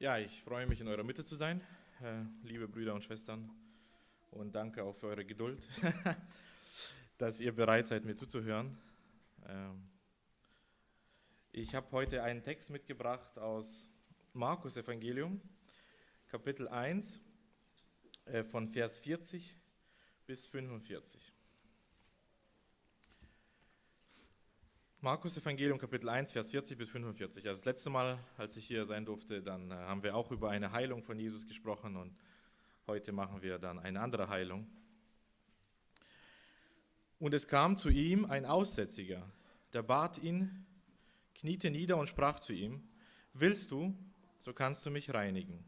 [0.00, 1.60] Ja, ich freue mich, in eurer Mitte zu sein,
[2.42, 3.48] liebe Brüder und Schwestern.
[4.32, 5.62] Und danke auch für eure Geduld,
[7.18, 8.76] dass ihr bereit seid, mir zuzuhören.
[9.46, 9.88] Ähm,
[11.52, 13.88] ich habe heute einen Text mitgebracht aus
[14.32, 15.40] Markus Evangelium,
[16.26, 17.22] Kapitel 1,
[18.24, 19.54] äh, von Vers 40
[20.26, 21.33] bis 45.
[25.04, 27.46] Markus Evangelium Kapitel 1, Vers 40 bis 45.
[27.46, 30.48] Also das letzte Mal, als ich hier sein durfte, dann äh, haben wir auch über
[30.48, 32.16] eine Heilung von Jesus gesprochen und
[32.86, 34.66] heute machen wir dann eine andere Heilung.
[37.18, 39.30] Und es kam zu ihm ein Aussätziger,
[39.74, 40.64] der bat ihn,
[41.34, 42.88] kniete nieder und sprach zu ihm,
[43.34, 43.94] willst du,
[44.38, 45.62] so kannst du mich reinigen.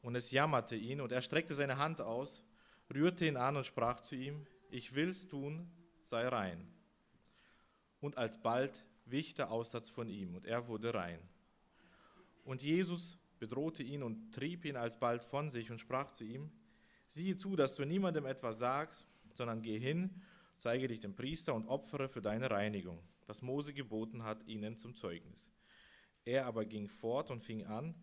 [0.00, 2.44] Und es jammerte ihn und er streckte seine Hand aus,
[2.94, 5.68] rührte ihn an und sprach zu ihm, ich will's tun,
[6.04, 6.71] sei rein
[8.02, 11.20] und alsbald wich der Aussatz von ihm und er wurde rein.
[12.44, 16.50] Und Jesus bedrohte ihn und trieb ihn alsbald von sich und sprach zu ihm,
[17.08, 20.22] siehe zu, dass du niemandem etwas sagst, sondern geh hin,
[20.58, 24.94] zeige dich dem Priester und opfere für deine Reinigung, was Mose geboten hat, ihnen zum
[24.94, 25.50] Zeugnis.
[26.24, 27.94] Er aber ging fort und fing an,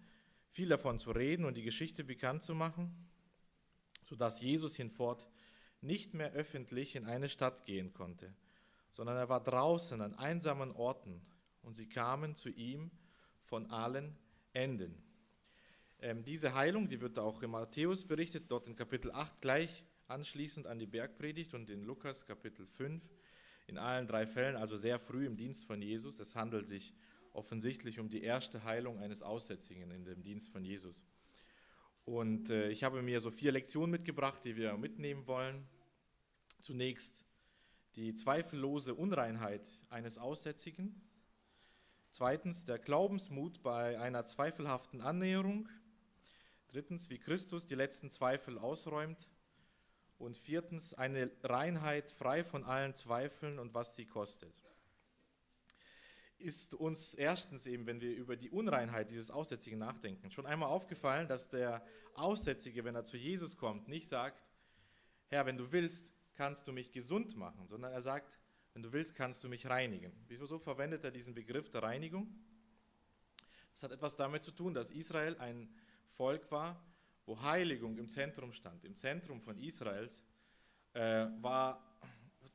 [0.50, 3.09] viel davon zu reden und die Geschichte bekannt zu machen,
[4.05, 5.27] sodass Jesus hinfort
[5.81, 8.33] nicht mehr öffentlich in eine Stadt gehen konnte,
[8.90, 11.22] sondern er war draußen an einsamen Orten
[11.62, 12.92] und sie kamen zu ihm
[13.42, 14.18] von allen
[14.54, 15.04] Enden.
[16.02, 20.66] Ähm, diese Heilung, die wird auch in Matthäus berichtet, dort in Kapitel 8 gleich anschließend
[20.66, 23.04] an die Bergpredigt und in Lukas Kapitel 5.
[23.67, 26.20] In allen drei Fällen, also sehr früh im Dienst von Jesus.
[26.20, 26.94] Es handelt sich
[27.34, 31.06] offensichtlich um die erste Heilung eines Aussätzigen in dem Dienst von Jesus.
[32.06, 35.67] Und äh, ich habe mir so vier Lektionen mitgebracht, die wir mitnehmen wollen.
[36.62, 37.23] Zunächst
[37.95, 41.02] die zweifellose Unreinheit eines Aussätzigen.
[42.11, 45.70] Zweitens der Glaubensmut bei einer zweifelhaften Annäherung.
[46.67, 49.30] Drittens, wie Christus die letzten Zweifel ausräumt.
[50.17, 54.54] Und viertens, eine Reinheit frei von allen Zweifeln und was sie kostet.
[56.38, 61.28] Ist uns erstens eben, wenn wir über die Unreinheit dieses Aussätzigen nachdenken, schon einmal aufgefallen,
[61.28, 61.86] dass der
[62.16, 64.42] Aussätzige, wenn er zu Jesus kommt, nicht sagt,
[65.28, 68.39] Herr, wenn du willst, kannst du mich gesund machen, sondern er sagt,
[68.73, 70.14] wenn du willst, kannst du mich reinigen.
[70.30, 72.33] Wieso so verwendet er diesen Begriff der Reinigung?
[73.73, 75.70] Das hat etwas damit zu tun, dass Israel ein
[76.05, 76.82] Volk war,
[77.26, 78.86] wo Heiligung im Zentrum stand.
[78.86, 80.23] Im Zentrum von Israels
[80.94, 81.99] äh, war,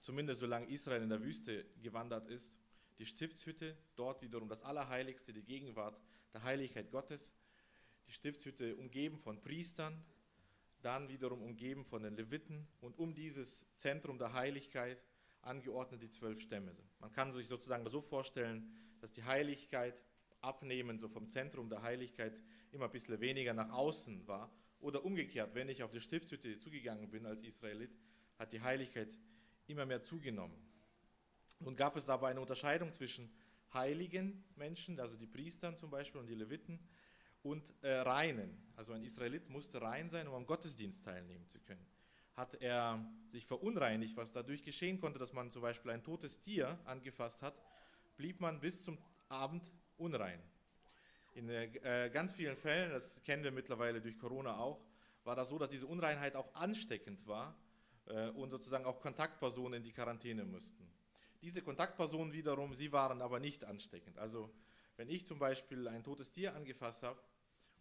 [0.00, 2.58] zumindest solange Israel in der Wüste gewandert ist,
[2.98, 6.00] die Stiftshütte, dort wiederum das Allerheiligste, die Gegenwart
[6.32, 7.34] der Heiligkeit Gottes.
[8.06, 10.02] Die Stiftshütte umgeben von Priestern,
[10.84, 15.02] dann wiederum umgeben von den Leviten und um dieses Zentrum der Heiligkeit
[15.42, 16.72] angeordnet die zwölf Stämme.
[17.00, 19.94] Man kann sich sozusagen so vorstellen, dass die Heiligkeit
[20.40, 22.38] abnehmen, so vom Zentrum der Heiligkeit
[22.70, 24.50] immer ein bisschen weniger nach außen war.
[24.80, 27.96] Oder umgekehrt, wenn ich auf die Stiftshütte zugegangen bin als Israelit,
[28.38, 29.18] hat die Heiligkeit
[29.66, 30.56] immer mehr zugenommen.
[31.60, 33.32] Nun gab es aber eine Unterscheidung zwischen
[33.72, 36.78] heiligen Menschen, also die Priestern zum Beispiel und die Leviten,
[37.44, 38.58] und äh, Reinen.
[38.74, 41.86] Also ein Israelit musste rein sein, um am Gottesdienst teilnehmen zu können.
[42.34, 46.78] Hat er sich verunreinigt, was dadurch geschehen konnte, dass man zum Beispiel ein totes Tier
[46.84, 47.54] angefasst hat,
[48.16, 50.40] blieb man bis zum Abend unrein.
[51.34, 54.80] In äh, ganz vielen Fällen, das kennen wir mittlerweile durch Corona auch,
[55.24, 57.56] war das so, dass diese Unreinheit auch ansteckend war
[58.06, 60.88] äh, und sozusagen auch Kontaktpersonen in die Quarantäne mussten.
[61.42, 64.18] Diese Kontaktpersonen wiederum, sie waren aber nicht ansteckend.
[64.18, 64.50] Also
[64.96, 67.20] wenn ich zum Beispiel ein totes Tier angefasst habe,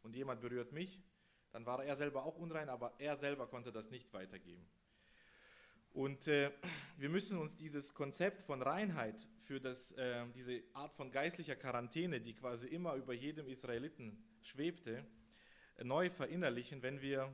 [0.03, 1.02] und jemand berührt mich,
[1.52, 4.66] dann war er selber auch unrein, aber er selber konnte das nicht weitergeben.
[5.94, 6.52] Und äh,
[6.97, 12.19] wir müssen uns dieses Konzept von Reinheit für das, äh, diese Art von geistlicher Quarantäne,
[12.19, 15.06] die quasi immer über jedem Israeliten schwebte,
[15.78, 17.31] äh, neu verinnerlichen, wenn wir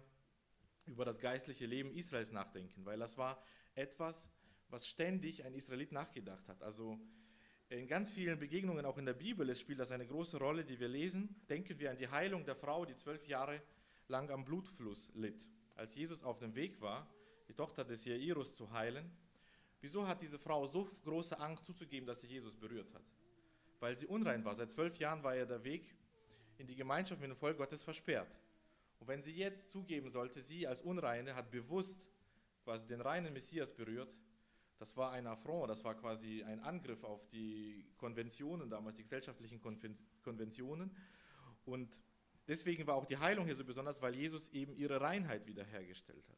[0.87, 3.41] über das geistliche Leben Israels nachdenken, weil das war
[3.75, 4.27] etwas,
[4.67, 6.61] was ständig ein Israelit nachgedacht hat.
[6.61, 6.99] Also
[7.69, 10.87] in ganz vielen Begegnungen, auch in der Bibel, spielt das eine große Rolle, die wir
[10.87, 11.35] lesen.
[11.49, 13.61] Denken wir an die Heilung der Frau, die zwölf Jahre
[14.07, 15.47] lang am Blutfluss litt.
[15.75, 17.07] Als Jesus auf dem Weg war,
[17.47, 19.11] die Tochter des Jairus zu heilen,
[19.81, 23.03] wieso hat diese Frau so große Angst zuzugeben, dass sie Jesus berührt hat?
[23.79, 24.55] Weil sie unrein war.
[24.55, 25.95] Seit zwölf Jahren war ihr der Weg
[26.57, 28.35] in die Gemeinschaft mit dem Volk Gottes versperrt.
[28.99, 32.05] Und wenn sie jetzt zugeben sollte, sie als Unreine hat bewusst
[32.63, 34.13] quasi den reinen Messias berührt,
[34.79, 39.61] das war ein Affront, das war quasi ein Angriff auf die Konventionen, damals die gesellschaftlichen
[40.23, 40.95] Konventionen.
[41.65, 41.99] Und
[42.47, 46.37] deswegen war auch die Heilung hier so besonders, weil Jesus eben ihre Reinheit wiederhergestellt hat.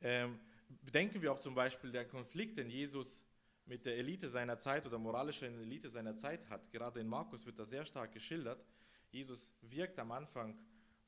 [0.00, 0.38] Ähm,
[0.82, 3.24] bedenken wir auch zum Beispiel den Konflikt, den Jesus
[3.64, 6.70] mit der Elite seiner Zeit oder moralischen Elite seiner Zeit hat.
[6.70, 8.64] Gerade in Markus wird das sehr stark geschildert.
[9.10, 10.56] Jesus wirkt am Anfang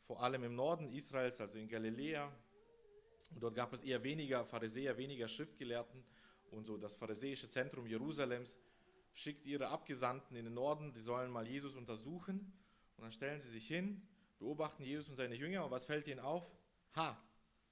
[0.00, 2.32] vor allem im Norden Israels, also in Galiläa.
[3.30, 6.04] Und dort gab es eher weniger Pharisäer, weniger Schriftgelehrten.
[6.50, 8.58] Und so das pharisäische Zentrum Jerusalems
[9.12, 12.52] schickt ihre Abgesandten in den Norden, die sollen mal Jesus untersuchen.
[12.96, 14.02] Und dann stellen sie sich hin,
[14.38, 15.64] beobachten Jesus und seine Jünger.
[15.64, 16.50] Und was fällt ihnen auf?
[16.96, 17.20] Ha,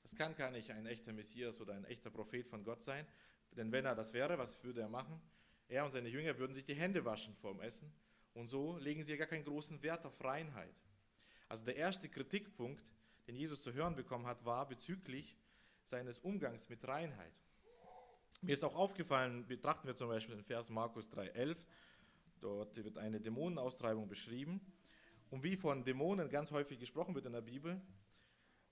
[0.02, 3.06] das kann gar nicht ein echter Messias oder ein echter Prophet von Gott sein.
[3.52, 5.20] Denn wenn er das wäre, was würde er machen?
[5.68, 7.92] Er und seine Jünger würden sich die Hände waschen vor dem Essen.
[8.34, 10.74] Und so legen sie ja gar keinen großen Wert auf Reinheit.
[11.48, 12.84] Also der erste Kritikpunkt,
[13.26, 15.36] den Jesus zu hören bekommen hat, war bezüglich
[15.86, 17.32] seines Umgangs mit Reinheit.
[18.42, 21.56] Mir ist auch aufgefallen, betrachten wir zum Beispiel den Vers Markus 3,11,
[22.40, 24.60] dort wird eine Dämonenaustreibung beschrieben.
[25.30, 27.80] Und wie von Dämonen ganz häufig gesprochen wird in der Bibel,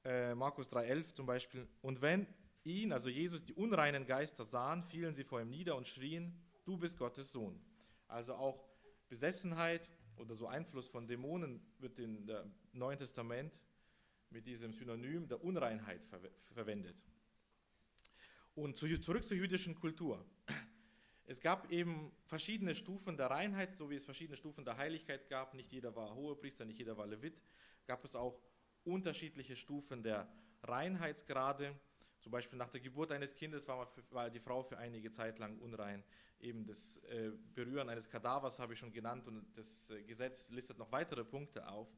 [0.05, 2.26] äh, Markus 3,11 zum Beispiel, und wenn
[2.64, 6.76] ihn, also Jesus, die unreinen Geister sahen, fielen sie vor ihm nieder und schrien, du
[6.76, 7.60] bist Gottes Sohn.
[8.06, 8.69] Also auch
[9.08, 13.52] Besessenheit oder so Einfluss von Dämonen wird in der Neuen Testament
[14.30, 16.20] mit diesem Synonym der Unreinheit ver
[16.52, 16.96] verwendet.
[18.54, 20.24] Und zu, zurück zur jüdischen Kultur.
[21.26, 25.54] Es gab eben verschiedene Stufen der Reinheit, so wie es verschiedene Stufen der Heiligkeit gab.
[25.54, 27.40] Nicht jeder war Hohepriester, nicht jeder war Levit.
[27.86, 28.38] Gab es auch
[28.84, 30.28] unterschiedliche Stufen der
[30.62, 31.74] Reinheitsgrade.
[32.20, 35.58] Zum Beispiel nach der Geburt eines Kindes war, war die Frau für einige Zeit lang
[35.58, 36.04] unrein.
[36.40, 40.78] Eben das äh, Berühren eines Kadavers habe ich schon genannt und das äh, Gesetz listet
[40.78, 41.88] noch weitere Punkte auf.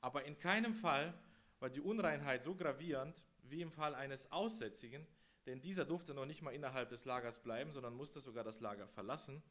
[0.00, 1.14] Aber in keinem Fall
[1.60, 5.06] war die Unreinheit so gravierend wie im Fall eines Aussätzigen,
[5.46, 8.88] denn dieser durfte noch nicht mal innerhalb des Lagers bleiben, sondern musste sogar das Lager
[8.88, 9.42] verlassen.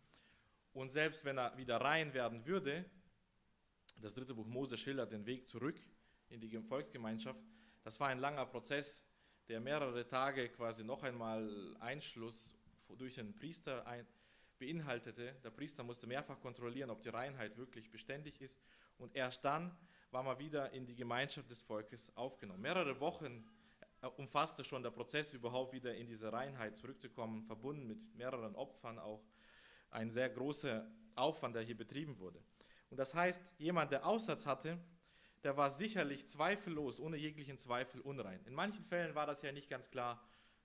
[0.74, 2.86] Und selbst wenn er wieder rein werden würde,
[4.02, 5.80] das dritte Buch Mose schildert den Weg zurück
[6.30, 7.40] in die Volksgemeinschaft,
[7.84, 9.02] das war ein langer Prozess,
[9.48, 12.56] der mehrere Tage quasi noch einmal Einschluss
[12.98, 14.06] durch den Priester ein,
[14.58, 15.36] beinhaltete.
[15.44, 18.60] Der Priester musste mehrfach kontrollieren, ob die Reinheit wirklich beständig ist.
[18.98, 19.76] Und erst dann
[20.12, 22.62] war man wieder in die Gemeinschaft des Volkes aufgenommen.
[22.62, 23.46] Mehrere Wochen
[24.02, 29.00] äh, umfasste schon der Prozess, überhaupt wieder in diese Reinheit zurückzukommen, verbunden mit mehreren Opfern
[29.00, 29.24] auch.
[29.92, 30.86] Ein sehr großer
[31.16, 32.44] Aufwand, der hier betrieben wurde.
[32.90, 34.78] Und das heißt, jemand, der Aussatz hatte,
[35.44, 38.44] der war sicherlich zweifellos, ohne jeglichen Zweifel unrein.
[38.46, 40.22] In manchen Fällen war das ja nicht ganz klar.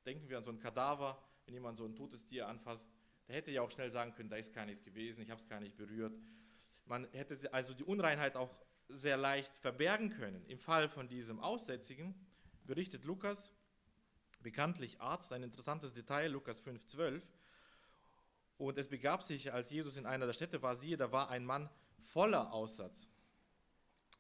[0.06, 2.90] Denken wir an so ein Kadaver, wenn jemand so ein totes Tier anfasst,
[3.28, 5.48] der hätte ja auch schnell sagen können, da ist gar nichts gewesen, ich habe es
[5.48, 6.18] gar nicht berührt.
[6.86, 8.56] Man hätte also die Unreinheit auch
[8.92, 10.44] sehr leicht verbergen können.
[10.46, 12.14] Im Fall von diesem Aussätzigen
[12.64, 13.52] berichtet Lukas,
[14.40, 17.22] bekanntlich Arzt, ein interessantes Detail, Lukas 5,12.
[18.58, 21.44] Und es begab sich, als Jesus in einer der Städte war, siehe, da war ein
[21.44, 21.70] Mann
[22.00, 23.08] voller Aussatz.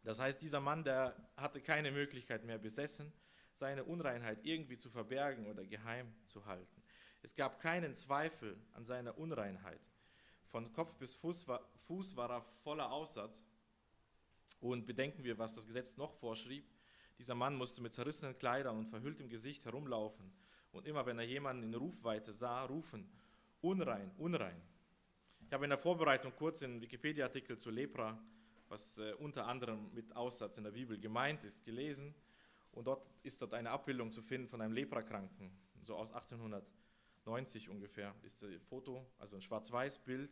[0.02, 3.12] Das heißt, dieser Mann, der hatte keine Möglichkeit mehr besessen,
[3.54, 6.82] seine Unreinheit irgendwie zu verbergen oder geheim zu halten.
[7.22, 9.80] Es gab keinen Zweifel an seiner Unreinheit.
[10.46, 13.44] Von Kopf bis Fuß war, Fuß war er voller Aussatz.
[14.60, 16.64] Und bedenken wir, was das Gesetz noch vorschrieb.
[17.18, 20.32] Dieser Mann musste mit zerrissenen Kleidern und verhülltem Gesicht herumlaufen.
[20.72, 23.08] Und immer wenn er jemanden in Rufweite sah, rufen,
[23.60, 24.60] unrein, unrein.
[25.46, 28.18] Ich habe in der Vorbereitung kurz einen Wikipedia-Artikel zu Lepra
[28.70, 32.14] was äh, unter anderem mit Aussatz in der Bibel gemeint ist, gelesen.
[32.72, 35.50] Und dort ist dort eine Abbildung zu finden von einem Leprakranken,
[35.82, 40.30] so aus 1890 ungefähr, ist das Foto, also ein Schwarz-Weiß-Bild.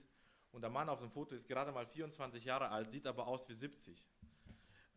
[0.52, 3.48] Und der Mann auf dem Foto ist gerade mal 24 Jahre alt, sieht aber aus
[3.48, 4.02] wie 70.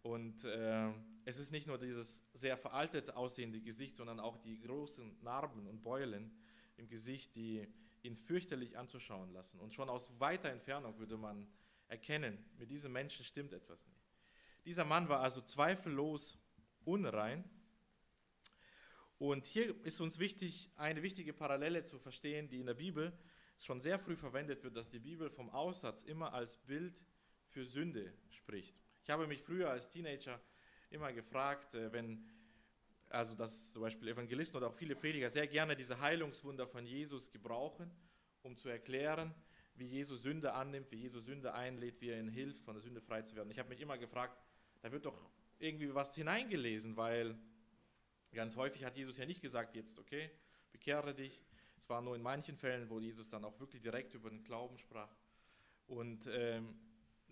[0.03, 0.91] Und äh,
[1.25, 5.83] es ist nicht nur dieses sehr veraltet aussehende Gesicht, sondern auch die großen Narben und
[5.83, 6.31] Beulen
[6.77, 7.67] im Gesicht, die
[8.03, 9.59] ihn fürchterlich anzuschauen lassen.
[9.59, 11.47] Und schon aus weiter Entfernung würde man
[11.87, 14.01] erkennen, mit diesem Menschen stimmt etwas nicht.
[14.65, 16.37] Dieser Mann war also zweifellos
[16.83, 17.43] unrein.
[19.19, 23.13] Und hier ist uns wichtig, eine wichtige Parallele zu verstehen, die in der Bibel
[23.59, 27.03] schon sehr früh verwendet wird, dass die Bibel vom Aussatz immer als Bild
[27.45, 28.80] für Sünde spricht.
[29.03, 30.39] Ich habe mich früher als Teenager
[30.91, 32.23] immer gefragt, äh, wenn,
[33.09, 37.31] also dass zum Beispiel Evangelisten oder auch viele Prediger sehr gerne diese Heilungswunder von Jesus
[37.31, 37.89] gebrauchen,
[38.43, 39.33] um zu erklären,
[39.75, 43.01] wie Jesus Sünde annimmt, wie Jesus Sünde einlädt, wie er ihnen hilft, von der Sünde
[43.01, 43.49] frei zu werden.
[43.49, 44.37] Ich habe mich immer gefragt,
[44.81, 47.35] da wird doch irgendwie was hineingelesen, weil
[48.33, 50.29] ganz häufig hat Jesus ja nicht gesagt, jetzt okay,
[50.71, 51.41] bekehre dich.
[51.77, 54.77] Es war nur in manchen Fällen, wo Jesus dann auch wirklich direkt über den Glauben
[54.77, 55.15] sprach.
[55.87, 56.75] Und ähm,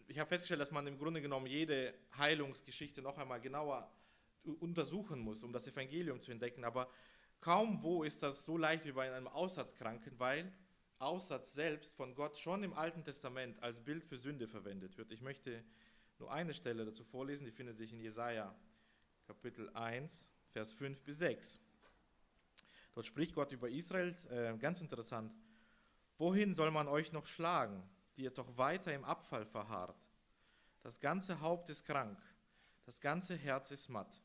[0.08, 3.92] ich habe festgestellt, dass man im Grunde genommen jede Heilungsgeschichte noch einmal genauer
[4.44, 6.64] untersuchen muss, um das Evangelium zu entdecken.
[6.64, 6.90] Aber
[7.42, 10.52] kaum wo ist das so leicht wie bei einem Aussatzkranken, weil
[11.00, 15.12] Aussatz selbst von Gott schon im Alten Testament als Bild für Sünde verwendet wird.
[15.12, 15.64] Ich möchte
[16.20, 18.54] nur eine Stelle dazu vorlesen, die findet sich in Jesaja
[19.26, 21.62] Kapitel 1, Vers 5 bis 6.
[22.94, 25.34] Dort spricht Gott über Israel, äh, ganz interessant.
[26.18, 27.82] Wohin soll man euch noch schlagen,
[28.20, 29.96] die ihr doch weiter im Abfall verharrt?
[30.82, 32.22] Das ganze Haupt ist krank,
[32.84, 34.22] das ganze Herz ist matt.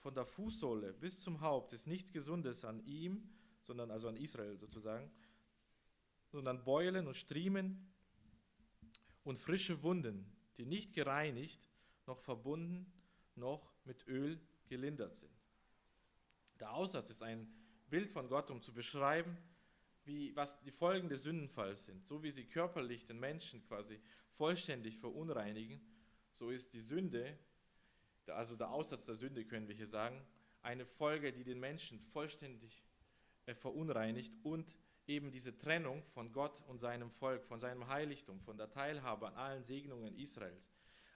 [0.00, 3.26] Von der Fußsohle bis zum Haupt ist nichts Gesundes an ihm,
[3.62, 5.10] sondern also an Israel sozusagen,
[6.26, 7.90] sondern Beulen und Striemen
[9.22, 11.70] und frische Wunden, die nicht gereinigt,
[12.06, 12.92] noch verbunden,
[13.36, 15.32] noch mit Öl gelindert sind.
[16.60, 17.50] Der Aussatz ist ein
[17.88, 19.38] Bild von Gott, um zu beschreiben,
[20.04, 22.06] wie, was die Folgen des Sündenfalls sind.
[22.06, 24.00] So wie sie körperlich den Menschen quasi
[24.32, 25.80] vollständig verunreinigen,
[26.32, 27.38] so ist die Sünde,
[28.26, 30.26] also der Aussatz der Sünde können wir hier sagen,
[30.62, 32.84] eine Folge, die den Menschen vollständig
[33.46, 38.56] äh, verunreinigt und eben diese Trennung von Gott und seinem Volk, von seinem Heiligtum, von
[38.56, 40.70] der Teilhabe an allen Segnungen Israels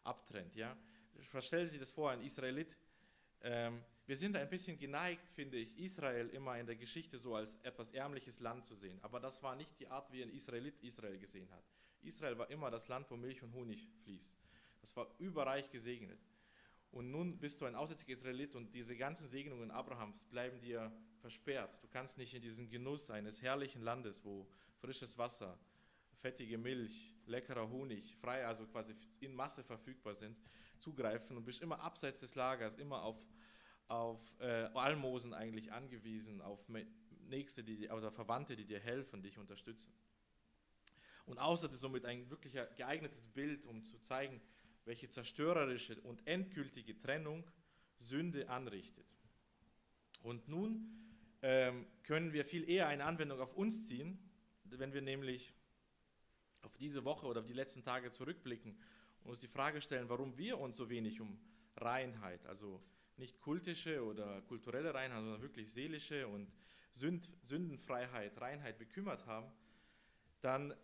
[0.05, 0.55] abtrennt.
[0.55, 0.77] Ja?
[1.41, 2.77] Stellen Sie das vor, ein Israelit.
[3.41, 7.59] Ähm, wir sind ein bisschen geneigt, finde ich, Israel immer in der Geschichte so als
[7.63, 8.99] etwas ärmliches Land zu sehen.
[9.03, 11.63] Aber das war nicht die Art, wie ein Israelit Israel gesehen hat.
[12.01, 14.35] Israel war immer das Land, wo Milch und Honig fließt.
[14.81, 16.19] Das war überreich gesegnet.
[16.91, 21.83] Und nun bist du ein aussätziger Israelit und diese ganzen Segnungen Abrahams bleiben dir versperrt.
[21.83, 24.49] Du kannst nicht in diesen Genuss eines herrlichen Landes, wo
[24.81, 25.59] frisches Wasser,
[26.17, 30.39] fettige Milch, leckerer Honig frei, also quasi in Masse verfügbar sind,
[30.79, 33.23] zugreifen und bist immer abseits des Lagers, immer auf,
[33.89, 36.69] auf äh, Almosen eigentlich angewiesen, auf
[37.29, 39.93] Nächste die, oder Verwandte, die dir helfen, dich unterstützen.
[41.27, 44.41] Und Aussatz ist somit ein wirklich geeignetes Bild, um zu zeigen,
[44.87, 47.45] welche zerstörerische und endgültige Trennung
[47.99, 49.07] Sünde anrichtet.
[50.23, 50.89] Und nun
[51.43, 54.19] ähm, können wir viel eher eine Anwendung auf uns ziehen,
[54.65, 55.55] wenn wir nämlich
[56.63, 58.79] auf diese Woche oder auf die letzten Tage zurückblicken
[59.23, 61.39] und uns die Frage stellen, warum wir uns so wenig um
[61.77, 62.83] Reinheit, also
[63.19, 66.53] nicht kultische oder kulturelle Reinheit, sondern wirklich seelische und
[66.93, 69.51] Sünd, Sündenfreiheit, Reinheit bekümmert haben,
[70.41, 70.75] dann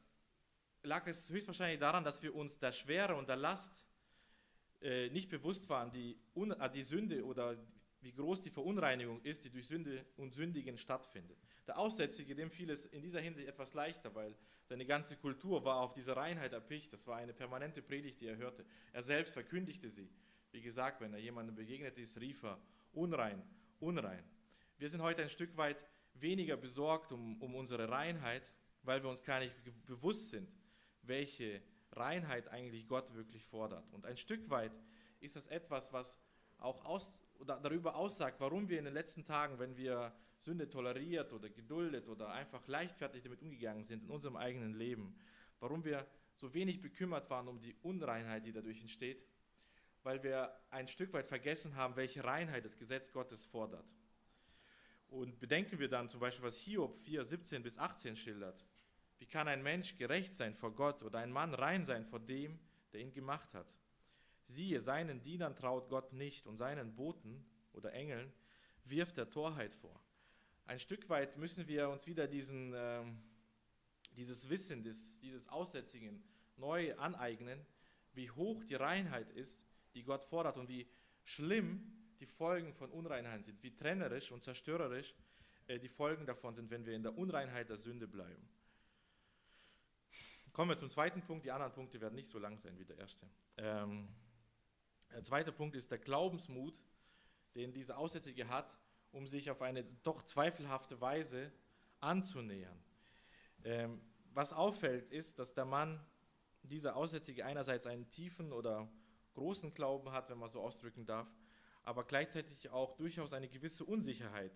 [0.82, 3.84] lag es höchstwahrscheinlich daran, dass wir uns der Schwere und der Last
[4.80, 7.56] äh, nicht bewusst waren, die, äh, die Sünde oder
[8.00, 11.38] wie groß die Verunreinigung ist, die durch Sünde und Sündigen stattfindet.
[11.66, 14.36] Der Aussätzige, dem fiel es in dieser Hinsicht etwas leichter, weil
[14.66, 16.92] seine ganze Kultur war auf diese Reinheit erpicht.
[16.92, 18.66] Das war eine permanente Predigt, die er hörte.
[18.92, 20.10] Er selbst verkündigte sie.
[20.54, 22.61] Wie gesagt, wenn er jemandem begegnet ist, rief er,
[22.92, 23.42] unrein,
[23.80, 24.23] unrein.
[24.78, 25.76] Wir sind heute ein Stück weit
[26.14, 28.44] weniger besorgt um, um unsere Reinheit,
[28.84, 29.52] weil wir uns gar nicht
[29.84, 30.49] bewusst sind,
[31.02, 33.92] welche Reinheit eigentlich Gott wirklich fordert.
[33.92, 34.70] Und ein Stück weit
[35.18, 36.20] ist das etwas, was
[36.58, 41.50] auch aus, darüber aussagt, warum wir in den letzten Tagen, wenn wir Sünde toleriert oder
[41.50, 45.16] geduldet oder einfach leichtfertig damit umgegangen sind in unserem eigenen Leben,
[45.58, 46.06] warum wir
[46.37, 49.20] so wenig bekümmert waren um die Unreinheit, die dadurch entsteht,
[50.04, 53.90] weil wir ein Stück weit vergessen haben, welche Reinheit das Gesetz Gottes fordert.
[55.08, 58.64] Und bedenken wir dann zum Beispiel, was Hiob 4, 17 bis 18 schildert.
[59.18, 62.58] Wie kann ein Mensch gerecht sein vor Gott oder ein Mann rein sein vor dem,
[62.92, 63.66] der ihn gemacht hat?
[64.46, 68.30] Siehe, seinen Dienern traut Gott nicht und seinen Boten oder Engeln
[68.84, 69.99] wirft er Torheit vor.
[70.66, 73.04] Ein Stück weit müssen wir uns wieder diesen, äh,
[74.16, 76.23] dieses Wissen, des, dieses Aussätzigen
[76.56, 77.64] neu aneignen,
[78.12, 79.61] wie hoch die Reinheit ist,
[79.94, 80.86] die Gott fordert und wie
[81.24, 85.14] schlimm die Folgen von Unreinheit sind, wie trennerisch und zerstörerisch
[85.66, 88.48] äh, die Folgen davon sind, wenn wir in der Unreinheit der Sünde bleiben.
[90.52, 91.44] Kommen wir zum zweiten Punkt.
[91.44, 93.28] Die anderen Punkte werden nicht so lang sein wie der erste.
[93.56, 94.08] Ähm,
[95.12, 96.80] der zweite Punkt ist der Glaubensmut,
[97.56, 98.76] den dieser Aussätzige hat,
[99.10, 101.52] um sich auf eine doch zweifelhafte Weise
[102.00, 102.78] anzunähern.
[103.64, 104.00] Ähm,
[104.32, 106.04] was auffällt, ist, dass der Mann,
[106.62, 108.88] dieser Aussätzige, einerseits einen tiefen oder
[109.34, 111.28] großen Glauben hat, wenn man so ausdrücken darf,
[111.82, 114.52] aber gleichzeitig auch durchaus eine gewisse Unsicherheit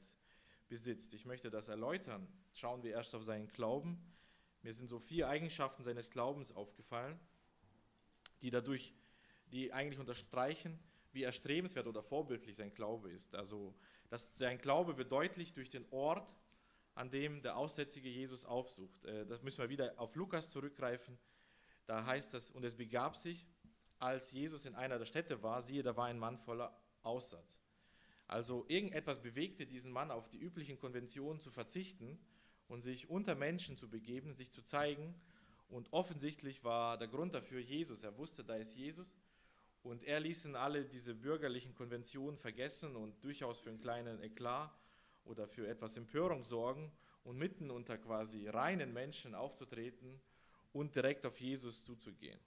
[0.69, 1.13] besitzt.
[1.15, 2.27] Ich möchte das erläutern.
[2.53, 3.99] Schauen wir erst auf seinen Glauben.
[4.63, 7.19] Mir sind so vier Eigenschaften seines Glaubens aufgefallen,
[8.43, 8.95] die dadurch,
[9.53, 10.79] die eigentlich unterstreichen,
[11.13, 13.35] wie erstrebenswert oder vorbildlich sein Glaube ist.
[13.35, 13.75] Also,
[14.09, 16.29] dass sein Glaube wird deutlich durch den Ort,
[16.95, 19.05] an dem der Aussätzige Jesus aufsucht.
[19.05, 21.19] Äh, das müssen wir wieder auf Lukas zurückgreifen.
[21.87, 23.47] Da heißt das, und es begab sich,
[23.99, 27.63] als Jesus in einer der Städte war, siehe, da war ein Mann voller Aussatz.
[28.27, 32.19] Also irgendetwas bewegte diesen Mann auf die üblichen Konventionen zu verzichten
[32.69, 35.15] und sich unter Menschen zu begeben, sich zu zeigen.
[35.69, 38.03] Und offensichtlich war der Grund dafür Jesus.
[38.03, 39.15] Er wusste, da ist Jesus.
[39.83, 44.71] Und er ließ in alle diese bürgerlichen Konventionen vergessen und durchaus für einen kleinen Eklat
[45.25, 46.93] oder für etwas Empörung sorgen
[47.25, 50.21] und mitten unter quasi reinen Menschen aufzutreten
[50.73, 52.39] und direkt auf Jesus zuzugehen.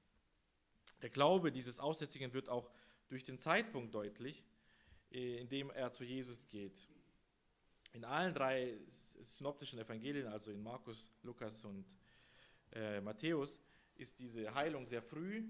[1.01, 2.69] Der Glaube dieses Aussätzigen wird auch
[3.09, 4.43] durch den Zeitpunkt deutlich,
[5.11, 6.77] äh, in dem er zu Jesus geht.
[7.93, 8.77] In allen drei
[9.21, 11.85] synoptischen Evangelien, also in Markus, Lukas und
[12.71, 13.59] äh, Matthäus,
[13.95, 15.43] ist diese Heilung sehr früh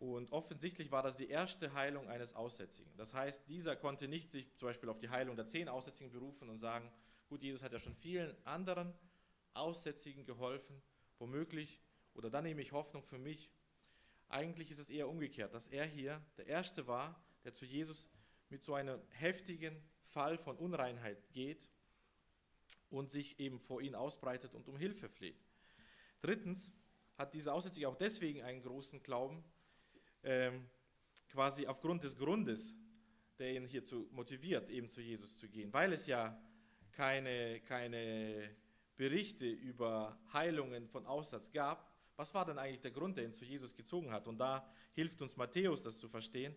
[0.00, 2.90] Und offensichtlich war das die erste Heilung eines Aussätzigen.
[2.96, 6.48] Das heißt, dieser konnte nicht sich zum Beispiel auf die Heilung der zehn Aussätzigen berufen
[6.48, 6.90] und sagen,
[7.28, 8.94] gut, Jesus hat ja schon vielen anderen
[9.52, 10.80] Aussätzigen geholfen,
[11.18, 11.82] womöglich,
[12.14, 13.50] oder dann nehme ich Hoffnung für mich.
[14.30, 18.08] Eigentlich ist es eher umgekehrt, dass er hier der Erste war, der zu Jesus
[18.48, 21.68] mit so einem heftigen Fall von Unreinheit geht
[22.90, 25.44] und sich eben vor ihn ausbreitet und um Hilfe fleht.
[26.20, 26.70] Drittens
[27.16, 29.44] hat dieser Aussätzige auch deswegen einen großen Glauben,
[30.22, 30.68] ähm,
[31.28, 32.74] quasi aufgrund des Grundes,
[33.38, 36.40] der ihn hierzu motiviert, eben zu Jesus zu gehen, weil es ja
[36.92, 38.54] keine, keine
[38.96, 41.89] Berichte über Heilungen von Aussatz gab.
[42.20, 44.28] Was war denn eigentlich der Grund, der ihn zu Jesus gezogen hat?
[44.28, 46.54] Und da hilft uns Matthäus, das zu verstehen.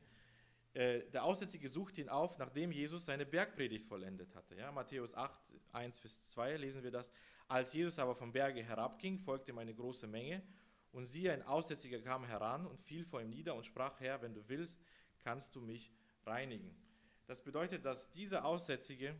[0.74, 4.55] Äh, der Aussätzige sucht ihn auf, nachdem Jesus seine Bergpredigt vollendet hatte.
[4.55, 5.39] Ja, Matthäus 8,
[5.72, 7.10] 1 bis 2 lesen wir das.
[7.48, 10.43] Als Jesus aber vom Berge herabging, folgte ihm eine große Menge
[10.91, 14.34] und siehe, ein Aussätziger kam heran und fiel vor ihm nieder und sprach, Herr, wenn
[14.34, 14.82] du willst,
[15.24, 15.93] kannst du mich
[16.25, 16.75] reinigen.
[17.25, 19.15] Das bedeutet, dass dieser Aussätzige,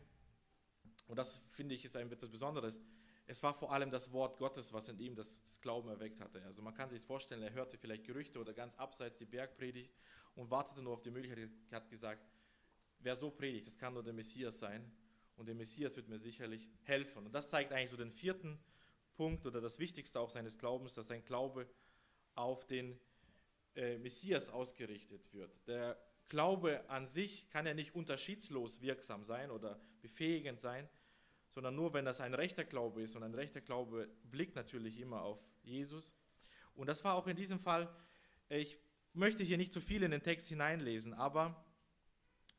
[1.08, 2.82] und das finde ich ist ein etwas Besonderes,
[3.26, 6.42] es war vor allem das Wort Gottes, was in ihm das, das Glauben erweckt hatte.
[6.44, 9.94] Also man kann sich vorstellen, er hörte vielleicht Gerüchte oder ganz abseits die Bergpredigt
[10.34, 12.28] und wartete nur auf die Möglichkeit, hat gesagt,
[12.98, 14.90] wer so predigt, das kann nur der Messias sein
[15.36, 17.26] und der Messias wird mir sicherlich helfen.
[17.26, 18.58] Und das zeigt eigentlich so den vierten
[19.14, 21.66] Punkt oder das Wichtigste auch seines Glaubens, dass sein Glaube
[22.34, 22.98] auf den
[23.74, 25.66] äh, Messias ausgerichtet wird.
[25.66, 30.88] Der Glaube an sich kann ja nicht unterschiedslos wirksam sein oder befähigend sein,
[31.54, 33.14] sondern nur wenn das ein rechter Glaube ist.
[33.14, 36.12] Und ein rechter Glaube blickt natürlich immer auf Jesus.
[36.74, 37.88] Und das war auch in diesem Fall,
[38.48, 38.78] ich
[39.14, 41.64] möchte hier nicht zu viel in den Text hineinlesen, aber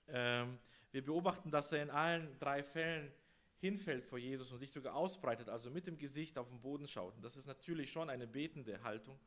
[0.08, 0.58] ähm,
[0.92, 3.12] wir beobachten, dass er in allen drei Fällen
[3.60, 7.16] hinfällt vor Jesus und sich sogar ausbreitet, also mit dem Gesicht auf den Boden schaut.
[7.18, 9.20] Und das ist natürlich schon eine betende Haltung.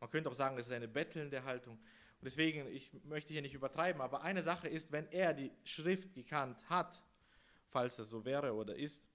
[0.00, 1.76] Man könnte auch sagen, das ist eine bettelnde Haltung.
[1.76, 6.12] Und deswegen, ich möchte hier nicht übertreiben, aber eine Sache ist, wenn er die Schrift
[6.12, 7.02] gekannt hat,
[7.68, 9.08] falls das so wäre oder ist,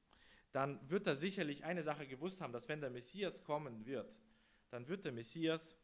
[0.52, 4.16] dann wird er sicherlich eine Sache gewusst haben, dass wenn der Messias kommen wird,
[4.70, 5.76] dann wird der Messias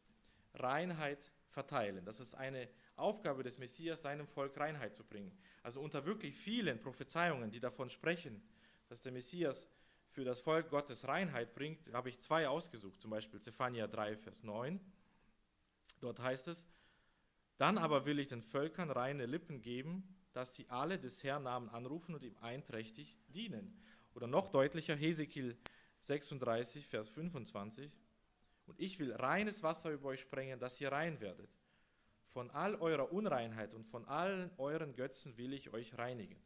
[0.54, 2.04] Reinheit verteilen.
[2.04, 5.36] Das ist eine Aufgabe des Messias, seinem Volk Reinheit zu bringen.
[5.62, 8.42] Also unter wirklich vielen Prophezeiungen, die davon sprechen,
[8.88, 9.68] dass der Messias
[10.06, 14.42] für das Volk Gottes Reinheit bringt, habe ich zwei ausgesucht, zum Beispiel Zephania 3, Vers
[14.42, 14.80] 9.
[16.00, 16.64] Dort heißt es,
[17.58, 21.68] dann aber will ich den Völkern reine Lippen geben, dass sie alle des Herrn Namen
[21.68, 23.80] anrufen und ihm einträchtig dienen.
[24.14, 25.56] Oder noch deutlicher, Hesekiel
[26.00, 27.92] 36, Vers 25.
[28.66, 31.50] Und ich will reines Wasser über euch sprengen, dass ihr rein werdet.
[32.26, 36.40] Von all eurer Unreinheit und von allen euren Götzen will ich euch reinigen.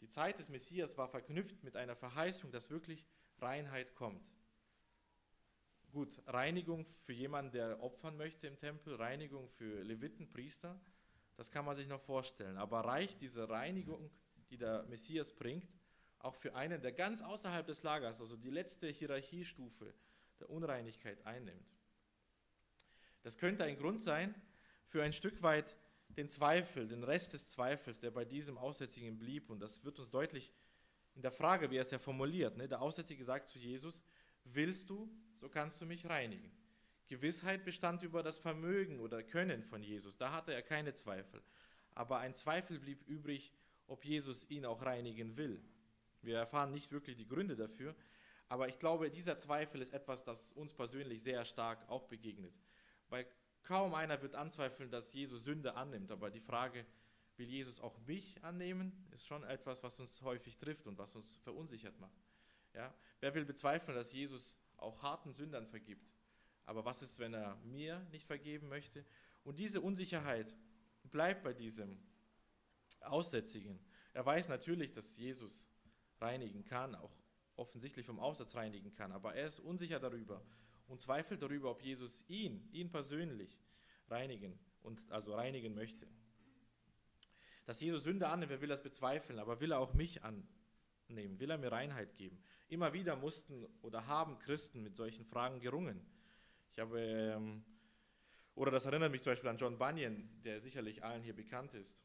[0.00, 3.06] Die Zeit des Messias war verknüpft mit einer Verheißung, dass wirklich
[3.38, 4.22] Reinheit kommt.
[5.92, 10.80] Gut, Reinigung für jemanden, der opfern möchte im Tempel, Reinigung für Leviten, Priester,
[11.36, 12.56] das kann man sich noch vorstellen.
[12.56, 14.10] Aber reicht diese Reinigung,
[14.50, 15.68] die der Messias bringt,
[16.18, 19.92] auch für einen, der ganz außerhalb des Lagers, also die letzte Hierarchiestufe
[20.38, 21.66] der Unreinigkeit einnimmt?
[23.22, 24.34] Das könnte ein Grund sein
[24.86, 25.76] für ein Stück weit
[26.08, 29.48] den Zweifel, den Rest des Zweifels, der bei diesem Aussätzigen blieb.
[29.50, 30.52] Und das wird uns deutlich
[31.14, 32.56] in der Frage, wie er es ja formuliert.
[32.56, 32.68] Ne?
[32.68, 34.02] Der Aussätzige sagt zu Jesus,
[34.44, 36.50] willst du, so kannst du mich reinigen.
[37.08, 40.16] Gewissheit bestand über das Vermögen oder Können von Jesus.
[40.16, 41.42] Da hatte er keine Zweifel.
[41.94, 43.52] Aber ein Zweifel blieb übrig,
[43.86, 45.62] ob Jesus ihn auch reinigen will.
[46.22, 47.94] Wir erfahren nicht wirklich die Gründe dafür,
[48.48, 52.54] aber ich glaube, dieser Zweifel ist etwas, das uns persönlich sehr stark auch begegnet.
[53.08, 53.26] Weil
[53.64, 56.84] Kaum einer wird anzweifeln, dass Jesus Sünde annimmt, aber die Frage,
[57.36, 61.36] will Jesus auch mich annehmen, ist schon etwas, was uns häufig trifft und was uns
[61.42, 62.20] verunsichert macht.
[62.74, 62.92] Ja?
[63.20, 66.10] Wer will bezweifeln, dass Jesus auch harten Sündern vergibt?
[66.64, 69.04] Aber was ist, wenn er mir nicht vergeben möchte?
[69.44, 70.54] Und diese Unsicherheit
[71.04, 71.98] bleibt bei diesem
[73.00, 73.78] Aussätzigen.
[74.12, 75.68] Er weiß natürlich, dass Jesus
[76.20, 77.12] reinigen kann, auch
[77.56, 80.42] offensichtlich vom Aussatz reinigen kann, aber er ist unsicher darüber
[80.88, 83.58] und zweifelt darüber, ob Jesus ihn, ihn persönlich
[84.08, 86.06] reinigen und also reinigen möchte.
[87.64, 91.50] Dass Jesus Sünde annimmt, wer will das bezweifeln, aber will er auch mich annehmen, will
[91.50, 92.42] er mir Reinheit geben.
[92.68, 96.04] Immer wieder mussten oder haben Christen mit solchen Fragen gerungen.
[96.74, 97.62] Ich habe, ähm,
[98.54, 102.02] oder das erinnert mich zum Beispiel an John Bunyan, der sicherlich allen hier bekannt ist,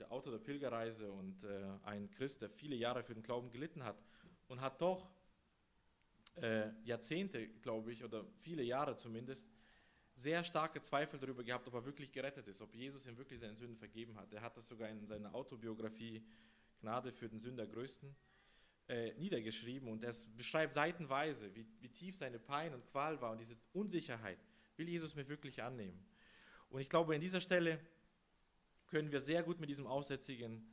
[0.00, 3.84] der Autor der Pilgerreise und äh, ein Christ, der viele Jahre für den Glauben gelitten
[3.84, 4.02] hat
[4.48, 5.08] und hat doch
[6.42, 9.48] äh, Jahrzehnte, glaube ich, oder viele Jahre zumindest,
[10.16, 13.54] sehr starke Zweifel darüber gehabt, ob er wirklich gerettet ist, ob Jesus ihm wirklich seine
[13.54, 14.32] Sünden vergeben hat.
[14.32, 16.26] Er hat das sogar in seiner Autobiografie
[16.80, 18.14] Gnade für den Sünder größten
[18.90, 23.38] äh, niedergeschrieben und er beschreibt seitenweise, wie, wie tief seine Pein und Qual war und
[23.38, 24.38] diese Unsicherheit.
[24.76, 26.04] Will Jesus mir wirklich annehmen?
[26.70, 27.78] Und ich glaube, in dieser Stelle
[28.88, 30.66] können wir sehr gut mit diesem Aussätzigen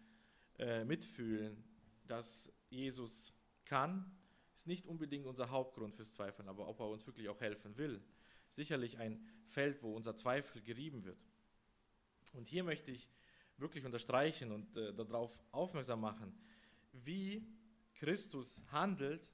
[0.57, 1.63] äh, mitfühlen,
[2.07, 3.33] dass Jesus
[3.65, 4.11] kann,
[4.55, 8.01] ist nicht unbedingt unser Hauptgrund fürs Zweifeln, aber ob er uns wirklich auch helfen will.
[8.49, 11.23] Sicherlich ein Feld, wo unser Zweifel gerieben wird.
[12.33, 13.11] Und hier möchte ich
[13.57, 16.35] wirklich unterstreichen und äh, darauf aufmerksam machen,
[16.93, 17.45] wie
[17.97, 19.31] Christus handelt,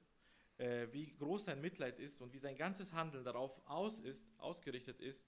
[0.58, 5.00] äh, wie groß sein Mitleid ist und wie sein ganzes Handeln darauf aus ist, ausgerichtet
[5.00, 5.28] ist,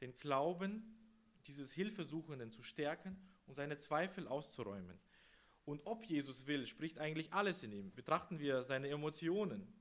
[0.00, 0.96] den Glauben
[1.46, 3.16] dieses Hilfesuchenden zu stärken
[3.46, 4.98] und seine Zweifel auszuräumen.
[5.64, 7.92] Und ob Jesus will, spricht eigentlich alles in ihm.
[7.94, 9.72] Betrachten wir seine Emotionen.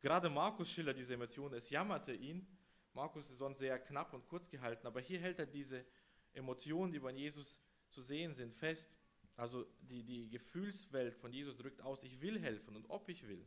[0.00, 1.54] Gerade Markus schildert diese Emotionen.
[1.54, 2.46] Es jammerte ihn.
[2.92, 5.84] Markus ist sonst sehr knapp und kurz gehalten, aber hier hält er diese
[6.32, 7.58] Emotionen, die bei Jesus
[7.90, 8.96] zu sehen sind, fest.
[9.36, 13.44] Also die, die Gefühlswelt von Jesus drückt aus, ich will helfen und ob ich will.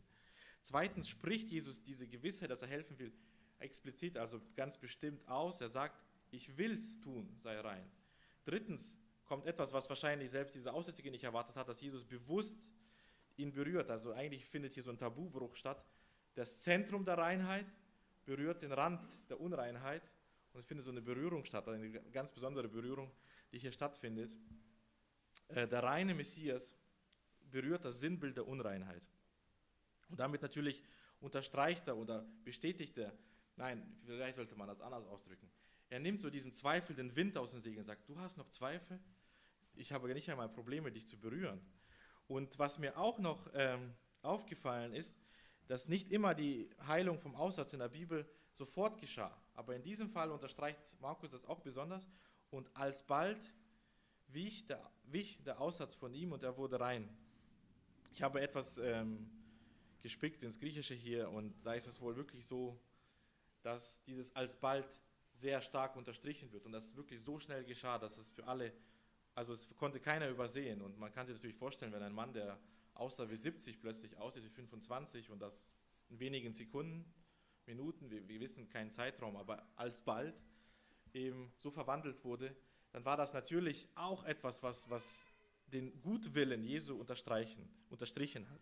[0.62, 3.14] Zweitens spricht Jesus diese Gewissheit, dass er helfen will,
[3.60, 5.62] explizit, also ganz bestimmt aus.
[5.62, 7.90] Er sagt, ich will's tun, sei rein.
[8.44, 12.60] Drittens kommt etwas, was wahrscheinlich selbst dieser Aussätzige nicht erwartet hat, dass Jesus bewusst
[13.38, 13.90] ihn berührt.
[13.90, 15.84] Also eigentlich findet hier so ein Tabubruch statt.
[16.34, 17.66] Das Zentrum der Reinheit
[18.26, 20.04] berührt den Rand der Unreinheit
[20.54, 23.12] und es findet so eine Berührung statt, eine ganz besondere Berührung,
[23.52, 24.32] die hier stattfindet.
[25.50, 26.74] Äh, der reine Messias
[27.52, 29.04] berührt das Sinnbild der Unreinheit.
[30.10, 30.84] Und damit natürlich
[31.20, 33.14] unterstreicht er oder bestätigt er,
[33.56, 35.50] nein, vielleicht sollte man das anders ausdrücken.
[35.90, 39.00] Er nimmt so diesen zweifelnden Wind aus den Segeln und sagt, du hast noch Zweifel?
[39.74, 41.62] Ich habe nicht einmal Probleme, dich zu berühren.
[42.28, 45.18] Und was mir auch noch ähm, aufgefallen ist,
[45.68, 49.36] dass nicht immer die Heilung vom Aussatz in der Bibel sofort geschah.
[49.54, 52.08] Aber in diesem Fall unterstreicht Markus das auch besonders.
[52.50, 53.54] Und alsbald
[54.28, 57.10] wich der, wich der Aussatz von ihm und er wurde rein.
[58.14, 59.30] Ich habe etwas ähm,
[60.02, 62.80] gespickt ins Griechische hier und da ist es wohl wirklich so,
[63.62, 64.88] dass dieses alsbald
[65.34, 68.74] sehr stark unterstrichen wird und das wirklich so schnell geschah, dass es für alle,
[69.36, 72.60] also es konnte keiner übersehen und man kann sich natürlich vorstellen, wenn ein Mann, der
[72.96, 75.74] aussah wie 70, plötzlich aussieht wie 25 und das
[76.10, 77.06] in wenigen Sekunden,
[77.66, 80.42] Minuten, wir, wir wissen keinen Zeitraum, aber alsbald
[81.14, 82.56] eben so verwandelt wurde,
[82.92, 85.26] dann war das natürlich auch etwas, was, was
[85.68, 88.62] den Gutwillen Jesu unterstreichen, unterstrichen hat.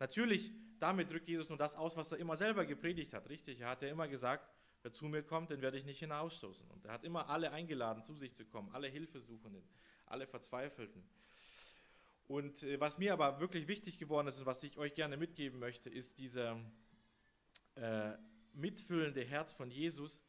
[0.00, 3.60] Natürlich, damit drückt Jesus nur das aus, was er immer selber gepredigt hat, richtig?
[3.60, 4.48] Er hat ja immer gesagt,
[4.82, 6.68] wer zu mir kommt, den werde ich nicht hinausstoßen.
[6.70, 9.62] Und er hat immer alle eingeladen, zu sich zu kommen, alle Hilfesuchenden,
[10.06, 11.02] alle Verzweifelten.
[12.28, 15.58] Und äh, was mir aber wirklich wichtig geworden ist und was ich euch gerne mitgeben
[15.58, 16.60] möchte, ist dieser
[17.74, 18.12] äh,
[18.52, 20.20] mitfüllende Herz von Jesus,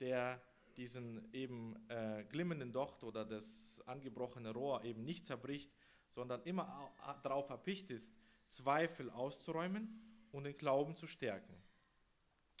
[0.00, 0.40] der
[0.80, 5.70] diesen eben äh, glimmenden Docht oder das angebrochene Rohr eben nicht zerbricht,
[6.08, 6.90] sondern immer
[7.22, 8.14] darauf erpicht ist,
[8.48, 10.00] Zweifel auszuräumen
[10.32, 11.54] und den Glauben zu stärken.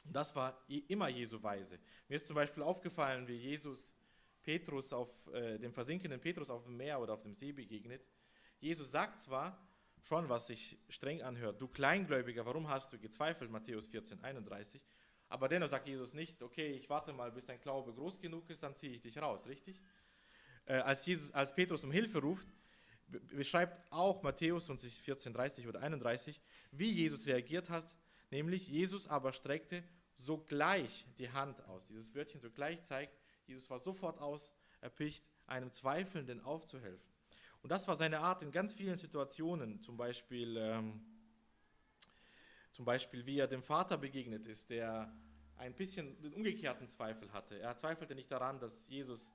[0.04, 1.78] Und das war immer Jesu Weise.
[2.08, 3.94] Mir ist zum Beispiel aufgefallen, wie Jesus
[4.42, 8.06] Petrus auf äh, dem versinkenden Petrus auf dem Meer oder auf dem See begegnet.
[8.60, 9.66] Jesus sagt zwar
[10.02, 14.82] schon, was sich streng anhört, du Kleingläubiger, warum hast du gezweifelt, Matthäus 14, 31,
[15.30, 18.64] aber dennoch sagt Jesus nicht, okay, ich warte mal, bis dein Glaube groß genug ist,
[18.64, 19.80] dann ziehe ich dich raus, richtig?
[20.66, 22.48] Äh, als, Jesus, als Petrus um Hilfe ruft,
[23.06, 26.40] beschreibt auch Matthäus 14, 30 oder 31,
[26.72, 27.86] wie Jesus reagiert hat,
[28.30, 29.84] nämlich Jesus aber streckte
[30.16, 31.86] sogleich die Hand aus.
[31.86, 33.16] Dieses Wörtchen sogleich zeigt,
[33.46, 37.08] Jesus war sofort aus erpicht, einem Zweifelnden aufzuhelfen.
[37.62, 41.04] Und das war seine Art in ganz vielen Situationen, zum Beispiel ähm,
[42.80, 45.14] zum Beispiel, wie er dem Vater begegnet ist, der
[45.58, 47.58] ein bisschen den umgekehrten Zweifel hatte.
[47.58, 49.34] Er zweifelte nicht daran, dass Jesus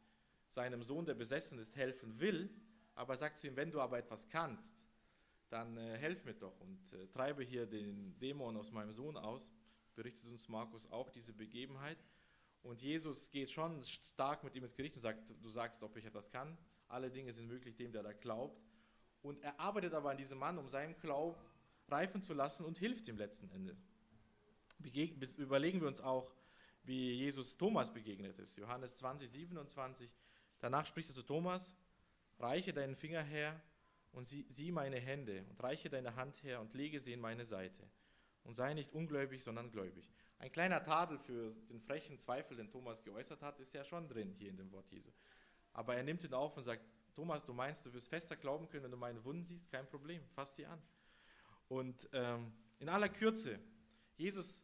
[0.49, 2.49] seinem Sohn, der besessen ist, helfen will,
[2.95, 4.75] aber er sagt zu ihm, wenn du aber etwas kannst,
[5.49, 9.51] dann äh, helf mir doch und äh, treibe hier den Dämon aus meinem Sohn aus,
[9.93, 11.99] berichtet uns Markus auch diese Begebenheit.
[12.63, 16.05] Und Jesus geht schon stark mit ihm ins Gericht und sagt, du sagst, ob ich
[16.08, 16.58] etwas kann.
[16.88, 18.60] Alle Dinge sind möglich dem, der da glaubt.
[19.21, 21.39] Und er arbeitet aber an diesem Mann, um seinen Glauben
[21.88, 23.78] reifen zu lassen und hilft ihm letzten Endes.
[25.38, 26.32] Überlegen wir uns auch,
[26.84, 28.58] wie Jesus Thomas begegnet ist.
[28.58, 30.10] Johannes 20, 27.
[30.60, 31.74] Danach spricht er zu Thomas,
[32.39, 33.60] reiche deinen Finger her
[34.12, 37.89] und sieh meine Hände und reiche deine Hand her und lege sie in meine Seite.
[38.43, 40.08] Und sei nicht ungläubig, sondern gläubig.
[40.38, 44.34] Ein kleiner Tadel für den frechen Zweifel, den Thomas geäußert hat, ist ja schon drin
[44.38, 45.12] hier in dem Wort Jesu.
[45.74, 46.84] Aber er nimmt ihn auf und sagt,
[47.15, 49.71] Thomas, du meinst, du wirst fester glauben können, wenn du meine Wunden siehst?
[49.71, 50.82] Kein Problem, fass sie an.
[51.67, 53.60] Und ähm, in aller Kürze,
[54.17, 54.62] Jesus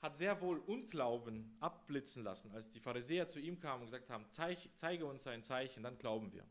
[0.00, 4.26] hat sehr wohl Unglauben abblitzen lassen, als die Pharisäer zu ihm kamen und gesagt haben,
[4.30, 6.44] zeige uns ein Zeichen, dann glauben wir.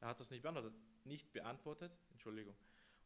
[0.00, 0.74] Er hat das nicht beantwortet,
[1.04, 2.54] nicht beantwortet, Entschuldigung,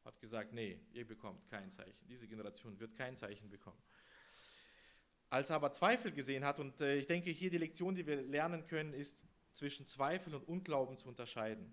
[0.04, 2.06] hat gesagt, nee, ihr bekommt kein Zeichen.
[2.08, 3.82] Diese Generation wird kein Zeichen bekommen.
[5.30, 8.20] Als er aber Zweifel gesehen hat, und äh, ich denke, hier die Lektion, die wir
[8.20, 11.72] lernen können, ist, zwischen Zweifel und Unglauben zu unterscheiden.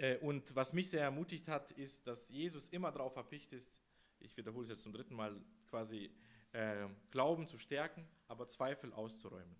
[0.00, 3.74] Äh, und was mich sehr ermutigt hat, ist, dass Jesus immer darauf erpicht ist,
[4.18, 6.10] ich wiederhole es jetzt zum dritten Mal, quasi
[6.52, 9.54] äh, Glauben zu stärken, aber Zweifel auszuräumen.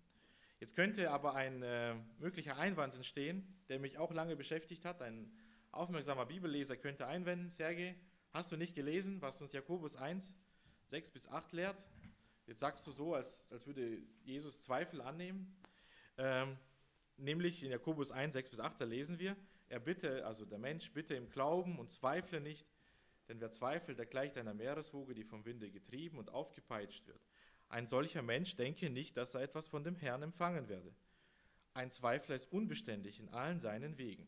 [0.59, 5.01] Jetzt könnte aber ein äh, möglicher Einwand entstehen, der mich auch lange beschäftigt hat.
[5.01, 5.31] Ein
[5.71, 7.95] aufmerksamer Bibelleser könnte einwenden, Serge,
[8.33, 10.33] hast du nicht gelesen, was uns Jakobus 1,
[10.87, 11.77] 6 bis 8 lehrt?
[12.47, 15.55] Jetzt sagst du so, als, als würde Jesus Zweifel annehmen.
[16.17, 16.57] Ähm,
[17.17, 19.35] nämlich in Jakobus 1, 6 bis 8, da lesen wir,
[19.71, 22.67] er bitte, also der Mensch, bitte im Glauben und zweifle nicht,
[23.29, 27.21] denn wer zweifelt, der gleicht einer Meereswoge, die vom Winde getrieben und aufgepeitscht wird.
[27.69, 30.93] Ein solcher Mensch denke nicht, dass er etwas von dem Herrn empfangen werde.
[31.73, 34.27] Ein Zweifler ist unbeständig in allen seinen Wegen.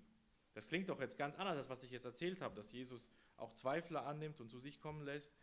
[0.54, 4.06] Das klingt doch jetzt ganz anders, was ich jetzt erzählt habe, dass Jesus auch Zweifler
[4.06, 5.34] annimmt und zu sich kommen lässt.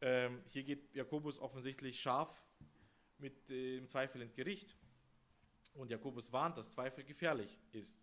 [0.00, 2.42] Ähm, hier geht Jakobus offensichtlich scharf
[3.18, 4.78] mit dem Zweifel ins Gericht.
[5.74, 8.00] Und Jakobus warnt, dass Zweifel gefährlich ist.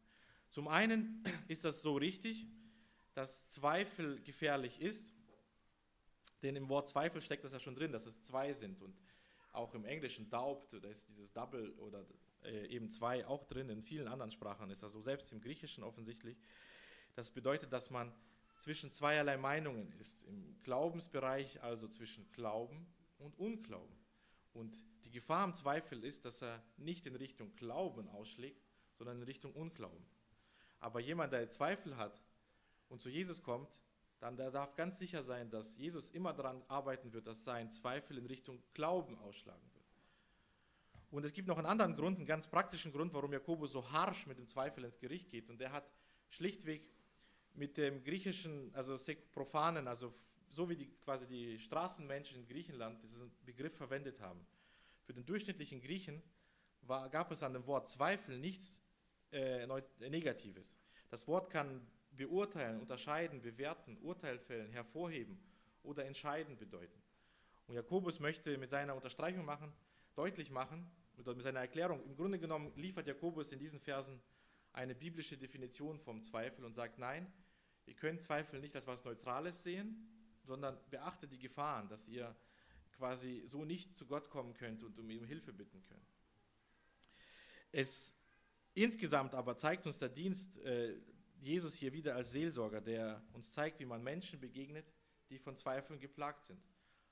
[0.57, 2.47] Zum einen ist das so richtig,
[3.13, 5.13] dass Zweifel gefährlich ist,
[6.41, 8.81] denn im Wort Zweifel steckt das ja schon drin, dass es zwei sind.
[8.81, 8.97] Und
[9.53, 12.03] auch im Englischen doubt, da ist dieses Double oder
[12.43, 15.83] äh, eben zwei auch drin, in vielen anderen Sprachen ist das so, selbst im Griechischen
[15.83, 16.39] offensichtlich.
[17.13, 18.11] Das bedeutet, dass man
[18.57, 20.23] zwischen zweierlei Meinungen ist.
[20.23, 22.87] Im Glaubensbereich also zwischen Glauben
[23.19, 23.95] und Unglauben.
[24.53, 28.65] Und die Gefahr am Zweifel ist, dass er nicht in Richtung Glauben ausschlägt,
[28.95, 30.16] sondern in Richtung Unglauben.
[30.79, 32.21] Aber jemand, der Zweifel hat
[32.89, 33.79] und zu Jesus kommt,
[34.19, 38.17] dann der darf ganz sicher sein, dass Jesus immer daran arbeiten wird, dass sein Zweifel
[38.17, 39.85] in Richtung Glauben ausschlagen wird.
[41.11, 44.27] Und es gibt noch einen anderen Grund, einen ganz praktischen Grund, warum Jakobus so harsch
[44.27, 45.49] mit dem Zweifel ins Gericht geht.
[45.49, 45.89] Und der hat
[46.29, 46.89] schlichtweg
[47.53, 48.97] mit dem griechischen, also
[49.31, 50.13] profanen, also
[50.49, 54.45] so wie die, quasi die Straßenmenschen in Griechenland diesen Begriff verwendet haben.
[55.03, 56.21] Für den durchschnittlichen Griechen
[56.81, 58.81] war, gab es an dem Wort Zweifel nichts
[59.31, 59.67] äh,
[60.09, 60.77] Negatives.
[61.09, 65.39] Das Wort kann beurteilen, unterscheiden, bewerten, Urteil fällen, hervorheben
[65.83, 67.01] oder entscheiden bedeuten.
[67.67, 69.71] Und Jakobus möchte mit seiner Unterstreichung machen,
[70.15, 74.21] deutlich machen, mit seiner Erklärung, im Grunde genommen liefert Jakobus in diesen Versen
[74.73, 77.31] eine biblische Definition vom Zweifel und sagt, nein,
[77.87, 80.09] Ihr könnt Zweifel nicht als was Neutrales sehen,
[80.43, 82.35] sondern beachtet die Gefahren, dass ihr
[82.91, 86.13] quasi so nicht zu Gott kommen könnt und um ihm Hilfe bitten könnt.
[87.71, 88.15] Es
[88.77, 90.95] insgesamt aber zeigt uns der Dienst äh,
[91.39, 94.91] Jesus hier wieder als Seelsorger, der uns zeigt, wie man Menschen begegnet,
[95.29, 96.61] die von Zweifeln geplagt sind.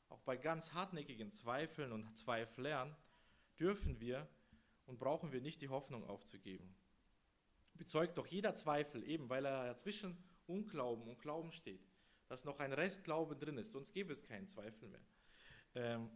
[0.10, 2.96] Auch bei ganz hartnäckigen Zweifeln und Zweiflern
[3.60, 4.28] dürfen wir
[4.86, 6.76] und brauchen wir nicht die Hoffnung aufzugeben.
[7.76, 11.86] Bezeugt doch jeder Zweifel, eben weil er zwischen Unglauben und Glauben steht,
[12.28, 15.06] dass noch ein Restglauben drin ist, sonst gäbe es keinen Zweifel mehr.
[15.76, 16.10] Ähm,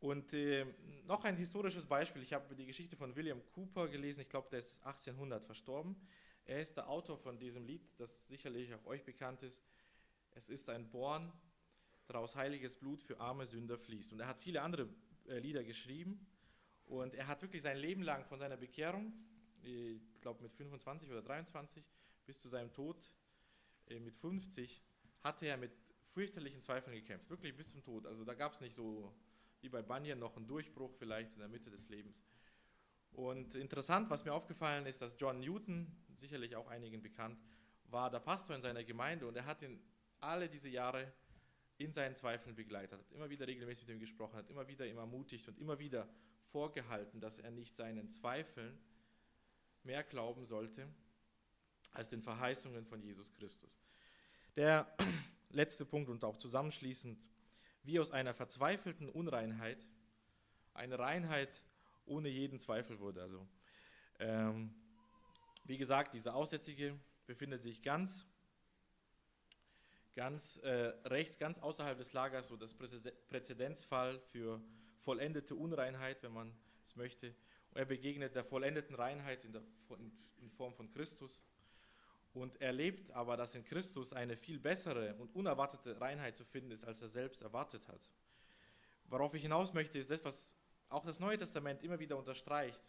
[0.00, 0.66] und äh,
[1.06, 4.60] noch ein historisches Beispiel, ich habe die Geschichte von William Cooper gelesen, ich glaube, der
[4.60, 5.96] ist 1800 verstorben.
[6.44, 9.62] Er ist der Autor von diesem Lied, das sicherlich auch euch bekannt ist.
[10.32, 11.32] Es ist ein Born,
[12.06, 14.12] daraus heiliges Blut für arme Sünder fließt.
[14.12, 14.88] Und er hat viele andere
[15.28, 16.26] äh, Lieder geschrieben
[16.84, 19.12] und er hat wirklich sein Leben lang von seiner Bekehrung,
[19.62, 21.84] ich glaube mit 25 oder 23,
[22.26, 23.10] bis zu seinem Tod
[23.88, 24.82] äh, mit 50
[25.20, 25.72] hatte er mit
[26.12, 28.06] fürchterlichen Zweifeln gekämpft, wirklich bis zum Tod.
[28.06, 29.12] Also da gab es nicht so
[29.60, 32.22] wie bei Bunyan noch einen Durchbruch vielleicht in der Mitte des Lebens.
[33.12, 37.40] Und interessant, was mir aufgefallen ist, dass John Newton, sicherlich auch einigen bekannt,
[37.84, 39.80] war der Pastor in seiner Gemeinde und er hat ihn
[40.20, 41.12] alle diese Jahre
[41.78, 44.98] in seinen Zweifeln begleitet, hat immer wieder regelmäßig mit ihm gesprochen, hat immer wieder ihm
[44.98, 46.08] ermutigt und immer wieder
[46.44, 48.78] vorgehalten, dass er nicht seinen Zweifeln
[49.82, 50.88] mehr glauben sollte
[51.92, 53.78] als den Verheißungen von Jesus Christus.
[54.56, 54.94] Der
[55.50, 57.26] letzte Punkt und auch zusammenschließend,
[57.86, 59.86] wie aus einer verzweifelten Unreinheit
[60.74, 61.62] eine Reinheit
[62.04, 63.22] ohne jeden Zweifel wurde.
[63.22, 63.46] Also,
[64.18, 64.74] ähm,
[65.64, 68.26] wie gesagt, dieser Aussätzige befindet sich ganz,
[70.14, 74.60] ganz äh, rechts, ganz außerhalb des Lagers, so das Präzedenzfall für
[74.98, 76.52] vollendete Unreinheit, wenn man
[76.84, 77.34] es möchte.
[77.70, 79.62] Und er begegnet der vollendeten Reinheit in, der,
[80.38, 81.40] in Form von Christus
[82.36, 86.84] und erlebt aber, dass in Christus eine viel bessere und unerwartete Reinheit zu finden ist,
[86.84, 88.10] als er selbst erwartet hat.
[89.08, 90.54] Worauf ich hinaus möchte, ist das, was
[90.88, 92.82] auch das Neue Testament immer wieder unterstreicht,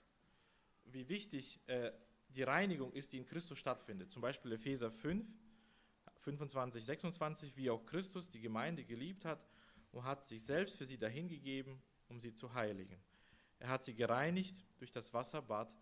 [0.85, 1.91] wie wichtig äh,
[2.29, 4.11] die Reinigung ist, die in Christus stattfindet.
[4.11, 5.25] Zum Beispiel Epheser 5,
[6.17, 9.47] 25, 26, wie auch Christus die Gemeinde geliebt hat
[9.91, 12.99] und hat sich selbst für sie dahingegeben, um sie zu heiligen.
[13.59, 15.73] Er hat sie gereinigt durch das Wasserbad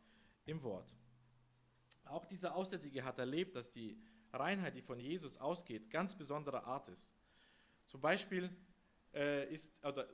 [0.46, 0.94] im Wort.
[2.06, 3.98] Auch dieser Aussätzige hat erlebt, dass die
[4.34, 7.10] Reinheit, die von Jesus ausgeht, ganz besonderer Art ist.
[7.86, 8.50] Zum Beispiel
[9.14, 10.08] äh, ist, oder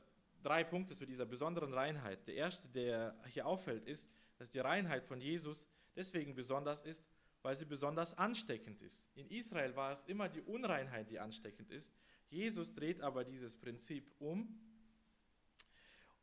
[0.44, 2.28] drei Punkte zu dieser besonderen Reinheit.
[2.28, 7.06] Der erste, der hier auffällt, ist, dass die Reinheit von Jesus deswegen besonders ist,
[7.42, 9.04] weil sie besonders ansteckend ist.
[9.16, 11.94] In Israel war es immer die Unreinheit, die ansteckend ist.
[12.30, 14.60] Jesus dreht aber dieses Prinzip um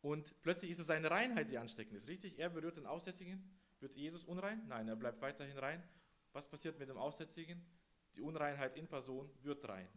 [0.00, 2.08] und plötzlich ist es seine Reinheit, die ansteckend ist.
[2.08, 2.38] Richtig?
[2.38, 3.42] Er berührt den Aussätzigen.
[3.80, 4.62] Wird Jesus unrein?
[4.66, 5.82] Nein, er bleibt weiterhin rein.
[6.32, 7.64] Was passiert mit dem Aussätzigen?
[8.14, 9.88] Die Unreinheit in Person wird rein.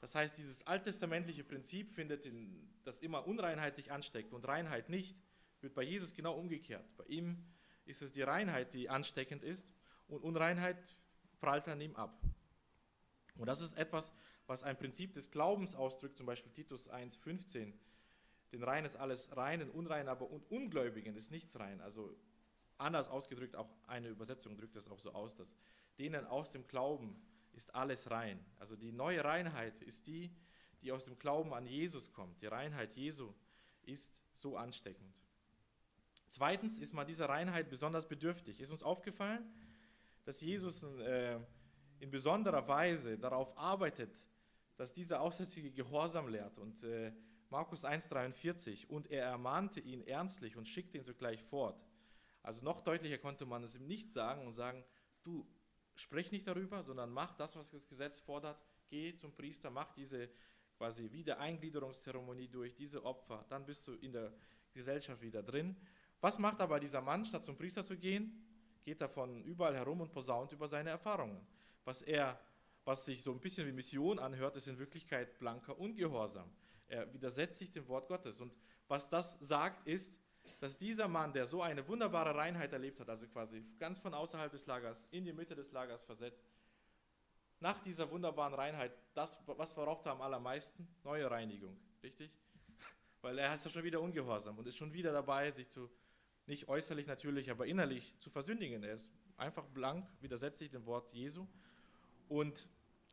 [0.00, 5.16] Das heißt, dieses alttestamentliche Prinzip findet, in, dass immer Unreinheit sich ansteckt und Reinheit nicht,
[5.60, 6.84] wird bei Jesus genau umgekehrt.
[6.96, 7.44] Bei ihm
[7.84, 9.72] ist es die Reinheit, die ansteckend ist
[10.08, 10.96] und Unreinheit
[11.40, 12.20] prallt an ihm ab.
[13.36, 14.12] Und das ist etwas,
[14.46, 17.72] was ein Prinzip des Glaubens ausdrückt, zum Beispiel Titus 1,15.
[18.52, 21.80] Denn rein ist alles rein, und unrein aber und Ungläubigen ist nichts rein.
[21.80, 22.14] Also
[22.82, 25.56] anders ausgedrückt, auch eine Übersetzung drückt das auch so aus, dass
[25.98, 27.20] denen aus dem Glauben
[27.52, 28.44] ist alles rein.
[28.58, 30.30] Also die neue Reinheit ist die,
[30.82, 32.40] die aus dem Glauben an Jesus kommt.
[32.42, 33.32] Die Reinheit Jesu
[33.82, 35.14] ist so ansteckend.
[36.28, 38.60] Zweitens ist man dieser Reinheit besonders bedürftig.
[38.60, 39.44] Ist uns aufgefallen,
[40.24, 41.38] dass Jesus äh,
[42.00, 44.18] in besonderer Weise darauf arbeitet,
[44.76, 46.58] dass dieser Aussätzige Gehorsam lehrt.
[46.58, 47.12] Und äh,
[47.50, 51.78] Markus 1,43, und er ermahnte ihn ernstlich und schickte ihn sogleich fort.
[52.42, 54.84] Also noch deutlicher konnte man es ihm nicht sagen und sagen,
[55.22, 55.46] du
[55.94, 58.60] sprich nicht darüber, sondern mach das, was das Gesetz fordert.
[58.88, 60.28] Geh zum Priester, mach diese
[60.76, 64.32] quasi Wiedereingliederungszeremonie durch, diese Opfer, dann bist du in der
[64.72, 65.76] Gesellschaft wieder drin.
[66.20, 68.44] Was macht aber dieser Mann, statt zum Priester zu gehen?
[68.82, 71.46] Geht er von überall herum und posaunt über seine Erfahrungen.
[71.84, 72.40] Was er,
[72.84, 76.50] was sich so ein bisschen wie Mission anhört, ist in Wirklichkeit blanker Ungehorsam.
[76.88, 78.40] Er widersetzt sich dem Wort Gottes.
[78.40, 78.52] Und
[78.88, 80.18] was das sagt, ist,
[80.60, 84.50] dass dieser Mann, der so eine wunderbare Reinheit erlebt hat, also quasi ganz von außerhalb
[84.50, 86.42] des Lagers in die Mitte des Lagers versetzt,
[87.60, 90.86] nach dieser wunderbaren Reinheit, das, was verbraucht er am allermeisten?
[91.04, 92.30] Neue Reinigung, richtig?
[93.22, 95.88] Weil er ist ja schon wieder ungehorsam und ist schon wieder dabei, sich zu,
[96.46, 98.82] nicht äußerlich natürlich, aber innerlich zu versündigen.
[98.82, 101.46] Er ist einfach blank, widersetzt sich dem Wort Jesu.
[102.28, 102.66] Und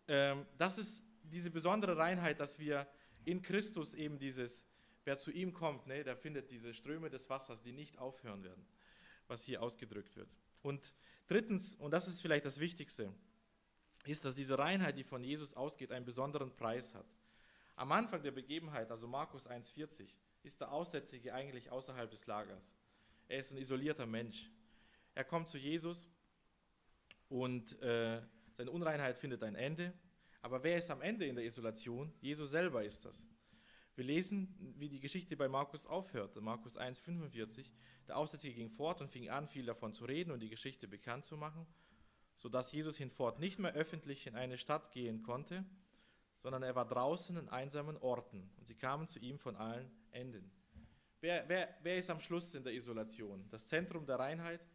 [0.07, 2.87] ähm, das ist diese besondere Reinheit, dass wir
[3.25, 4.65] in Christus eben dieses
[5.09, 8.63] Wer zu ihm kommt, ne, der findet diese Ströme des Wassers, die nicht aufhören werden,
[9.27, 10.29] was hier ausgedrückt wird.
[10.61, 10.93] Und
[11.25, 13.11] drittens, und das ist vielleicht das Wichtigste,
[14.05, 17.07] ist, dass diese Reinheit, die von Jesus ausgeht, einen besonderen Preis hat.
[17.75, 22.71] Am Anfang der Begebenheit, also Markus 1,40, ist der Aussätzige eigentlich außerhalb des Lagers.
[23.29, 24.51] Er ist ein isolierter Mensch.
[25.15, 26.07] Er kommt zu Jesus
[27.29, 29.91] und äh, seine Unreinheit findet ein Ende.
[30.43, 32.13] Aber wer ist am Ende in der Isolation?
[32.21, 33.25] Jesus selber ist das.
[33.99, 36.39] Wir lesen, wie die Geschichte bei Markus aufhört.
[36.39, 37.65] Markus 1,45.
[38.07, 41.25] Der Aussätzige ging fort und fing an, viel davon zu reden und die Geschichte bekannt
[41.25, 41.67] zu machen,
[42.37, 45.65] sodass Jesus hinfort nicht mehr öffentlich in eine Stadt gehen konnte,
[46.37, 50.49] sondern er war draußen in einsamen Orten und sie kamen zu ihm von allen Enden.
[51.19, 53.49] Wer, wer, wer ist am Schluss in der Isolation?
[53.49, 54.65] Das Zentrum der Reinheit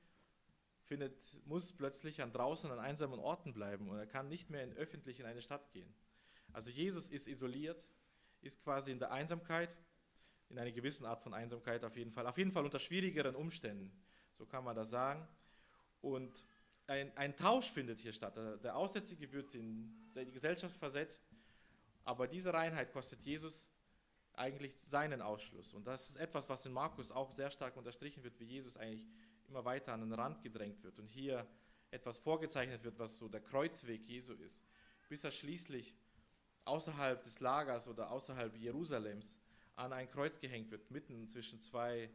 [0.82, 4.74] findet, muss plötzlich an draußen an einsamen Orten bleiben und er kann nicht mehr in
[4.74, 5.94] öffentlich in eine Stadt gehen.
[6.52, 7.82] Also Jesus ist isoliert
[8.44, 9.70] ist quasi in der Einsamkeit,
[10.48, 13.90] in einer gewissen Art von Einsamkeit auf jeden Fall, auf jeden Fall unter schwierigeren Umständen,
[14.32, 15.26] so kann man das sagen.
[16.00, 16.44] Und
[16.86, 18.36] ein, ein Tausch findet hier statt.
[18.36, 21.22] Der Aussätzige wird in die Gesellschaft versetzt,
[22.04, 23.68] aber diese Reinheit kostet Jesus
[24.34, 25.72] eigentlich seinen Ausschluss.
[25.72, 29.06] Und das ist etwas, was in Markus auch sehr stark unterstrichen wird, wie Jesus eigentlich
[29.48, 31.46] immer weiter an den Rand gedrängt wird und hier
[31.90, 34.62] etwas vorgezeichnet wird, was so der Kreuzweg Jesu ist,
[35.08, 35.94] bis er schließlich
[36.64, 39.38] außerhalb des Lagers oder außerhalb Jerusalems
[39.76, 42.10] an ein Kreuz gehängt wird, mitten zwischen zwei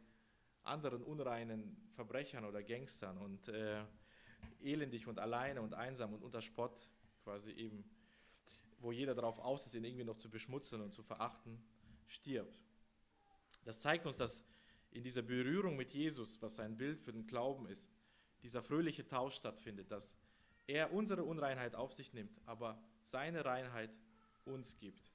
[0.62, 3.82] anderen unreinen Verbrechern oder Gangstern und äh,
[4.62, 6.88] elendig und alleine und einsam und unter Spott
[7.22, 7.84] quasi eben,
[8.80, 11.62] wo jeder darauf aus ist, ihn irgendwie noch zu beschmutzen und zu verachten,
[12.06, 12.58] stirbt.
[13.64, 14.42] Das zeigt uns, dass
[14.90, 17.92] in dieser Berührung mit Jesus, was ein Bild für den Glauben ist,
[18.42, 20.16] dieser fröhliche Tausch stattfindet, dass
[20.66, 23.90] er unsere Unreinheit auf sich nimmt, aber seine Reinheit
[24.50, 25.10] uns gibt.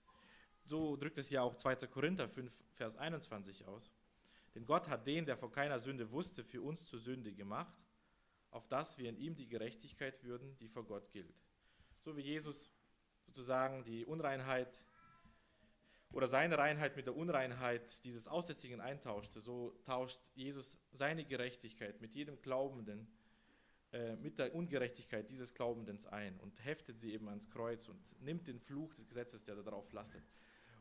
[0.64, 1.88] So drückt es ja auch 2.
[1.88, 3.94] Korinther 5, Vers 21 aus.
[4.56, 7.76] Denn Gott hat den, der vor keiner Sünde wusste, für uns zur Sünde gemacht,
[8.52, 11.36] auf dass wir in ihm die Gerechtigkeit würden, die vor Gott gilt.
[12.00, 12.72] So wie Jesus
[13.26, 14.80] sozusagen die Unreinheit
[16.14, 22.16] oder seine Reinheit mit der Unreinheit dieses Aussätzigen eintauschte, so tauscht Jesus seine Gerechtigkeit mit
[22.16, 23.08] jedem Glaubenden
[24.22, 28.60] mit der Ungerechtigkeit dieses Glaubenden ein und heftet sie eben ans Kreuz und nimmt den
[28.60, 30.24] Fluch des Gesetzes, der darauf lastet.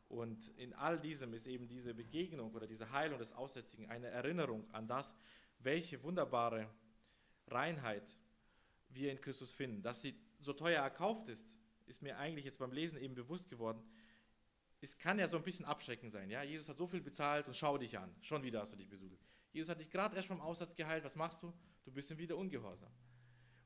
[0.09, 4.69] Und in all diesem ist eben diese Begegnung oder diese Heilung des Aussätzigen eine Erinnerung
[4.73, 5.15] an das,
[5.59, 6.69] welche wunderbare
[7.49, 8.19] Reinheit
[8.91, 9.83] wir in Christus finden.
[9.83, 11.55] Dass sie so teuer erkauft ist,
[11.87, 13.83] ist mir eigentlich jetzt beim Lesen eben bewusst geworden.
[14.81, 16.31] es kann ja so ein bisschen abschreckend sein.
[16.31, 16.43] Ja?
[16.43, 18.15] Jesus hat so viel bezahlt und schau dich an.
[18.21, 19.21] Schon wieder hast du dich besudelt.
[19.55, 21.05] Jesus hat dich gerade erst vom Aussatz geheilt.
[21.05, 21.53] Was machst du?
[21.85, 22.91] Du bist ihm wieder ungehorsam.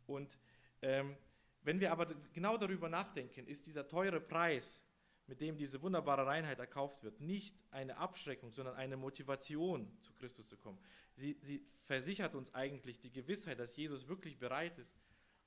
[0.06, 0.38] Und
[0.82, 1.16] ähm,
[1.62, 4.82] wenn wir aber genau darüber nachdenken, ist dieser teure Preis,
[5.26, 10.48] mit dem diese wunderbare Reinheit erkauft wird, nicht eine Abschreckung, sondern eine Motivation, zu Christus
[10.48, 10.78] zu kommen.
[11.16, 14.94] Sie, sie versichert uns eigentlich die Gewissheit, dass Jesus wirklich bereit ist,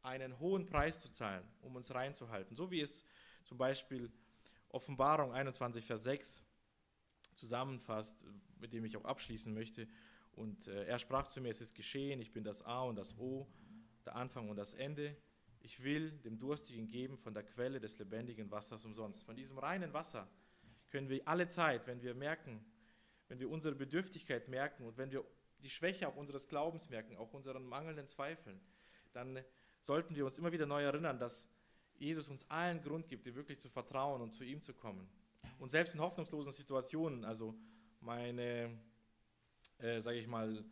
[0.01, 2.55] einen hohen Preis zu zahlen, um uns reinzuhalten.
[2.55, 3.05] So wie es
[3.45, 4.11] zum Beispiel
[4.69, 6.43] Offenbarung 21, Vers 6
[7.35, 8.25] zusammenfasst,
[8.59, 9.87] mit dem ich auch abschließen möchte.
[10.33, 13.17] Und äh, er sprach zu mir, es ist geschehen, ich bin das A und das
[13.17, 13.47] O,
[14.05, 15.15] der Anfang und das Ende.
[15.59, 19.23] Ich will dem Durstigen geben von der Quelle des lebendigen Wassers umsonst.
[19.23, 20.27] Von diesem reinen Wasser
[20.89, 22.65] können wir alle Zeit, wenn wir merken,
[23.27, 25.23] wenn wir unsere Bedürftigkeit merken und wenn wir
[25.61, 28.59] die Schwäche auch unseres Glaubens merken, auch unseren mangelnden Zweifeln,
[29.13, 29.43] dann
[29.81, 31.47] sollten wir uns immer wieder neu erinnern, dass
[31.95, 35.07] Jesus uns allen Grund gibt, dir wirklich zu vertrauen und zu ihm zu kommen.
[35.59, 37.55] Und selbst in hoffnungslosen Situationen, also
[37.99, 38.75] meine,
[39.81, 40.63] äh, sage ich mal,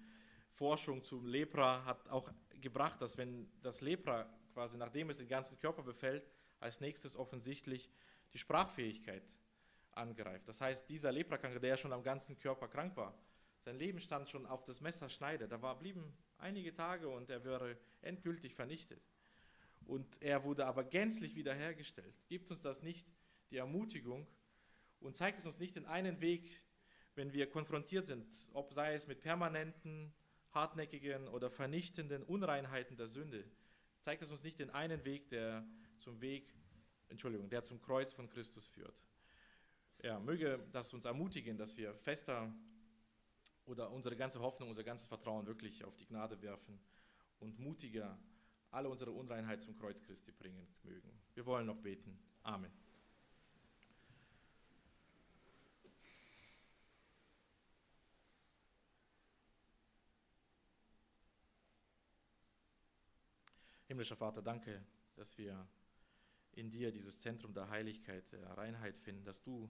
[0.52, 2.32] Forschung zum Lepra hat auch
[2.62, 6.30] gebracht, dass wenn das Lepra quasi, nachdem es den ganzen Körper befällt,
[6.60, 7.90] als nächstes offensichtlich
[8.34, 9.24] die Sprachfähigkeit
[9.92, 10.48] angreift.
[10.48, 13.18] Das heißt, dieser Leprakranke, der ja schon am ganzen Körper krank war,
[13.62, 15.48] sein Leben stand schon auf das Messerschneide.
[15.48, 19.02] Da war, blieben einige Tage und er wäre endgültig vernichtet
[19.86, 22.14] und er wurde aber gänzlich wiederhergestellt.
[22.28, 23.08] Gibt uns das nicht
[23.52, 24.28] die Ermutigung
[25.00, 26.62] und zeigt es uns nicht den einen Weg,
[27.16, 30.14] wenn wir konfrontiert sind, ob sei es mit permanenten,
[30.52, 33.44] hartnäckigen oder vernichtenden Unreinheiten der Sünde,
[34.00, 35.66] zeigt es uns nicht den einen Weg, der
[36.00, 36.54] zum Weg,
[37.10, 38.96] Entschuldigung, der zum Kreuz von Christus führt.
[40.02, 42.54] Ja, möge das uns ermutigen, dass wir fester
[43.66, 46.80] oder unsere ganze Hoffnung, unser ganzes Vertrauen wirklich auf die Gnade werfen
[47.40, 48.18] und mutiger
[48.72, 51.12] alle unsere Unreinheit zum Kreuz Christi bringen mögen.
[51.34, 52.18] Wir wollen noch beten.
[52.44, 52.72] Amen.
[63.90, 64.86] Himmlischer Vater, danke,
[65.16, 65.68] dass wir
[66.52, 69.68] in dir dieses Zentrum der Heiligkeit, der Reinheit finden, dass du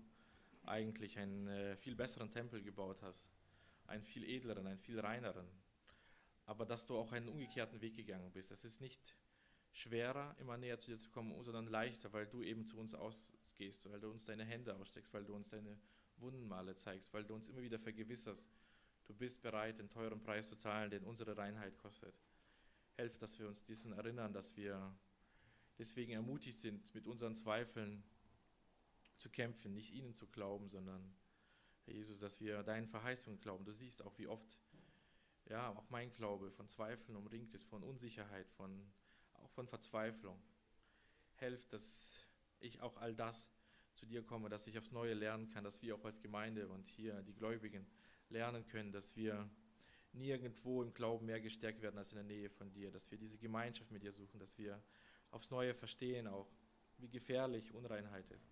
[0.64, 3.30] eigentlich einen äh, viel besseren Tempel gebaut hast,
[3.88, 5.48] einen viel edleren, einen viel reineren,
[6.46, 8.52] aber dass du auch einen umgekehrten Weg gegangen bist.
[8.52, 9.16] Es ist nicht
[9.72, 13.90] schwerer, immer näher zu dir zu kommen, sondern leichter, weil du eben zu uns ausgehst,
[13.90, 15.80] weil du uns deine Hände aussteckst, weil du uns deine
[16.18, 18.50] Wundenmale zeigst, weil du uns immer wieder vergewisserst,
[19.06, 22.20] du bist bereit, den teuren Preis zu zahlen, den unsere Reinheit kostet.
[23.00, 24.94] Helf, dass wir uns diesen erinnern, dass wir
[25.78, 28.04] deswegen ermutigt sind, mit unseren Zweifeln
[29.16, 31.16] zu kämpfen, nicht ihnen zu glauben, sondern,
[31.86, 33.64] Herr Jesus, dass wir deinen Verheißungen glauben.
[33.64, 34.60] Du siehst auch, wie oft
[35.46, 38.92] ja, auch mein Glaube von Zweifeln umringt ist, von Unsicherheit, von,
[39.36, 40.38] auch von Verzweiflung.
[41.36, 42.18] Helft, dass
[42.60, 43.48] ich auch all das
[43.94, 46.90] zu dir komme, dass ich aufs Neue lernen kann, dass wir auch als Gemeinde und
[46.90, 47.88] hier die Gläubigen
[48.28, 49.50] lernen können, dass wir
[50.14, 53.38] nirgendwo im Glauben mehr gestärkt werden als in der Nähe von dir, dass wir diese
[53.38, 54.82] Gemeinschaft mit dir suchen, dass wir
[55.32, 56.52] aufs Neue verstehen auch,
[56.98, 58.52] wie gefährlich Unreinheit ist.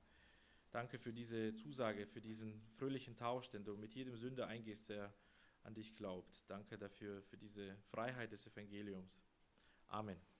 [0.72, 5.14] Danke für diese Zusage, für diesen fröhlichen Tausch, den du mit jedem Sünder eingehst, der
[5.64, 6.44] an dich glaubt.
[6.48, 9.22] Danke dafür, für diese Freiheit des Evangeliums.
[9.88, 10.37] Amen.